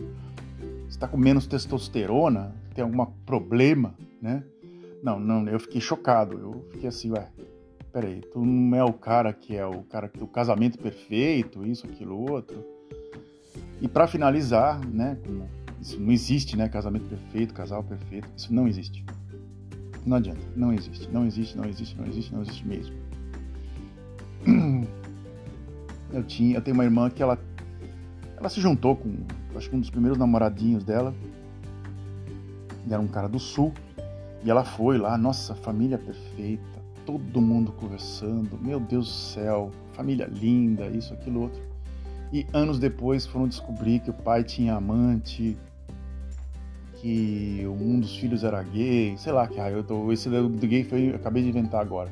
você 0.88 0.98
tá 0.98 1.08
com 1.08 1.18
menos 1.18 1.48
testosterona? 1.48 2.54
Tem 2.74 2.84
algum 2.84 3.06
problema, 3.26 3.96
né? 4.22 4.44
Não, 5.04 5.20
não, 5.20 5.48
eu 5.48 5.60
fiquei 5.60 5.82
chocado. 5.82 6.38
Eu 6.38 6.66
fiquei 6.72 6.90
assim, 6.90 7.12
ué, 7.12 7.28
peraí, 7.92 8.22
tu 8.22 8.44
não 8.46 8.78
é 8.78 8.84
o 8.84 8.94
cara 8.94 9.34
que 9.34 9.56
é 9.56 9.66
o 9.66 9.84
cara 9.84 10.12
do 10.14 10.28
casamento 10.28 10.78
perfeito, 10.78 11.66
isso, 11.66 11.86
aquilo, 11.88 12.18
outro. 12.32 12.64
E 13.82 13.88
para 13.88 14.08
finalizar, 14.08 14.86
né, 14.88 15.18
como 15.26 15.48
isso 15.82 16.00
não 16.00 16.12
existe, 16.12 16.58
né? 16.58 16.68
Casamento 16.68 17.06
perfeito, 17.06 17.54
casal 17.54 17.84
perfeito. 17.84 18.28
Isso 18.36 18.54
não 18.54 18.68
existe. 18.68 19.06
Não 20.06 20.18
adianta. 20.18 20.42
Não 20.56 20.74
existe. 20.74 21.10
Não 21.10 21.26
existe, 21.26 21.58
não 21.58 21.66
existe, 21.66 21.98
não 21.98 22.06
existe, 22.06 22.34
não 22.34 22.42
existe 22.42 22.68
mesmo. 22.68 22.96
Eu 26.10 26.24
tinha, 26.24 26.56
eu 26.56 26.62
tenho 26.62 26.74
uma 26.74 26.86
irmã 26.86 27.10
que 27.10 27.22
ela 27.22 27.38
ela 28.38 28.50
se 28.50 28.62
juntou 28.62 28.96
com, 28.96 29.14
acho 29.56 29.70
que 29.70 29.76
um 29.76 29.80
dos 29.80 29.90
primeiros 29.90 30.18
namoradinhos 30.18 30.84
dela. 30.84 31.14
E 32.88 32.94
era 32.94 33.02
um 33.02 33.08
cara 33.08 33.28
do 33.28 33.40
sul. 33.40 33.74
E 34.44 34.50
ela 34.50 34.64
foi 34.64 34.98
lá, 34.98 35.18
nossa, 35.18 35.56
família 35.56 35.98
perfeita, 35.98 36.64
todo 37.06 37.42
mundo 37.42 37.72
conversando. 37.72 38.58
Meu 38.62 38.80
Deus 38.80 39.08
do 39.08 39.12
céu, 39.12 39.72
família 39.94 40.28
linda, 40.28 40.86
isso, 40.88 41.14
aquilo, 41.14 41.42
outro. 41.42 41.62
E 42.32 42.46
anos 42.54 42.78
depois 42.78 43.26
foram 43.26 43.48
descobrir 43.48 44.00
que 44.00 44.12
o 44.12 44.14
pai 44.14 44.44
tinha 44.44 44.76
amante, 44.76 45.58
que 47.02 47.66
um 47.68 48.00
dos 48.00 48.16
filhos 48.18 48.44
era 48.44 48.62
gay, 48.64 49.16
sei 49.18 49.32
lá 49.32 49.48
que 49.48 49.58
raio, 49.60 49.78
eu 49.78 49.84
tô, 49.84 50.12
esse 50.12 50.30
do 50.30 50.68
gay 50.68 50.84
foi, 50.84 51.12
eu 51.12 51.16
acabei 51.16 51.44
de 51.44 51.50
inventar 51.50 51.82
agora. 51.82 52.12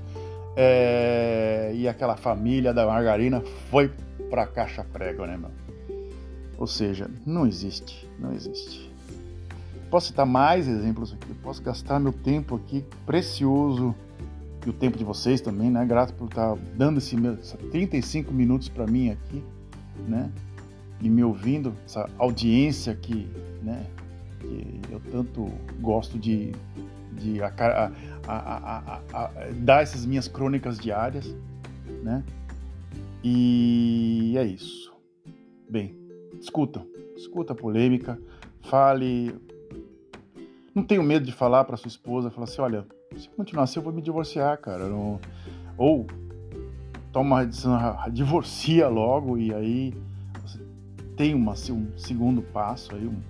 É, 0.56 1.72
e 1.76 1.88
aquela 1.88 2.16
família 2.16 2.74
da 2.74 2.86
margarina 2.86 3.44
foi 3.70 3.92
pra 4.30 4.48
caixa 4.48 4.84
prego, 4.84 5.26
né, 5.26 5.38
meu? 5.38 5.52
Ou 6.58 6.68
seja, 6.68 7.10
não 7.26 7.46
existe, 7.46 8.10
não 8.20 8.32
existe. 8.34 8.90
Posso 9.90 10.08
citar 10.08 10.26
mais 10.26 10.68
exemplos 10.68 11.14
aqui, 11.14 11.34
posso 11.36 11.62
gastar 11.62 12.00
meu 12.00 12.14
tempo 12.14 12.56
aqui 12.56 12.84
precioso 13.06 13.94
e 14.66 14.70
o 14.70 14.74
tempo 14.74 14.98
de 14.98 15.04
vocês 15.04 15.42
também, 15.42 15.70
né? 15.70 15.86
Grato 15.86 16.14
por 16.14 16.28
estar 16.28 16.56
dando 16.76 16.98
esse, 16.98 17.16
35 17.72 18.34
minutos 18.34 18.70
para 18.70 18.88
mim 18.88 19.10
aqui, 19.10 19.44
né? 20.08 20.32
E 21.02 21.10
me 21.10 21.24
ouvindo, 21.24 21.74
essa 21.86 22.10
audiência 22.18 22.94
aqui, 22.94 23.28
né? 23.62 23.86
Que 24.46 24.82
eu 24.92 25.00
tanto 25.12 25.52
gosto 25.80 26.18
de, 26.18 26.52
de 27.14 27.42
a, 27.42 27.52
a, 28.28 29.02
a, 29.14 29.32
dar 29.58 29.82
essas 29.82 30.06
minhas 30.06 30.28
crônicas 30.28 30.78
diárias, 30.78 31.36
né? 32.04 32.24
E 33.24 34.36
é 34.38 34.46
isso. 34.46 34.94
Bem, 35.70 35.96
escuta, 36.40 36.86
escuta 37.16 37.54
a 37.54 37.56
polêmica, 37.56 38.20
fale. 38.62 39.36
Não 40.74 40.84
tenho 40.84 41.02
medo 41.02 41.26
de 41.26 41.32
falar 41.32 41.64
para 41.64 41.78
sua 41.78 41.88
esposa, 41.88 42.30
falar 42.30 42.44
assim, 42.44 42.62
olha, 42.62 42.86
se 43.18 43.30
continuar 43.30 43.64
assim 43.64 43.80
eu 43.80 43.84
vou 43.84 43.94
me 43.94 44.02
divorciar, 44.02 44.58
cara. 44.60 44.88
Não... 44.88 45.20
Ou 45.78 46.06
toma 47.12 47.38
uma 47.38 47.46
decisão, 47.46 47.80
divorcia 48.12 48.88
logo 48.90 49.38
e 49.38 49.54
aí 49.54 49.94
tem 51.16 51.34
uma, 51.34 51.54
um 51.54 51.98
segundo 51.98 52.42
passo 52.42 52.94
aí, 52.94 53.08
um, 53.08 53.22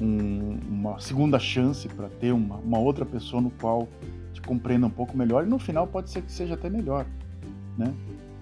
um, 0.00 0.58
uma 0.68 0.98
segunda 0.98 1.38
chance 1.38 1.88
para 1.88 2.08
ter 2.08 2.32
uma, 2.32 2.56
uma 2.56 2.78
outra 2.78 3.04
pessoa 3.04 3.40
no 3.40 3.50
qual 3.50 3.88
te 4.32 4.40
compreenda 4.40 4.86
um 4.86 4.90
pouco 4.90 5.16
melhor 5.16 5.46
e 5.46 5.48
no 5.48 5.58
final 5.58 5.86
pode 5.86 6.10
ser 6.10 6.22
que 6.22 6.32
seja 6.32 6.54
até 6.54 6.68
melhor, 6.68 7.06
né? 7.78 7.94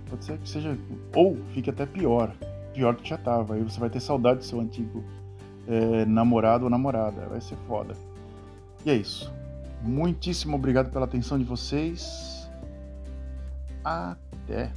Pode 0.09 0.25
ser 0.25 0.39
que 0.39 0.49
seja 0.49 0.77
ou 1.15 1.39
fique 1.53 1.71
até 1.71 1.87
pior, 1.87 2.35
pior 2.75 2.97
que 2.97 3.09
já 3.09 3.17
estava. 3.17 3.55
Aí 3.55 3.63
você 3.63 3.79
vai 3.79 3.91
ter 3.91 4.01
saudade 4.01 4.41
do 4.41 4.45
seu 4.45 4.61
antigo 4.61 5.03
é, 5.67 6.05
namorado 6.05 6.65
ou 6.65 6.71
namorada, 6.71 7.27
vai 7.29 7.41
ser 7.41 7.57
foda. 7.67 7.95
E 8.85 8.91
é 8.91 8.95
isso. 8.95 9.33
Muitíssimo 9.83 10.57
obrigado 10.57 10.91
pela 10.91 11.05
atenção 11.05 11.39
de 11.39 11.45
vocês. 11.45 12.49
Até. 13.85 14.71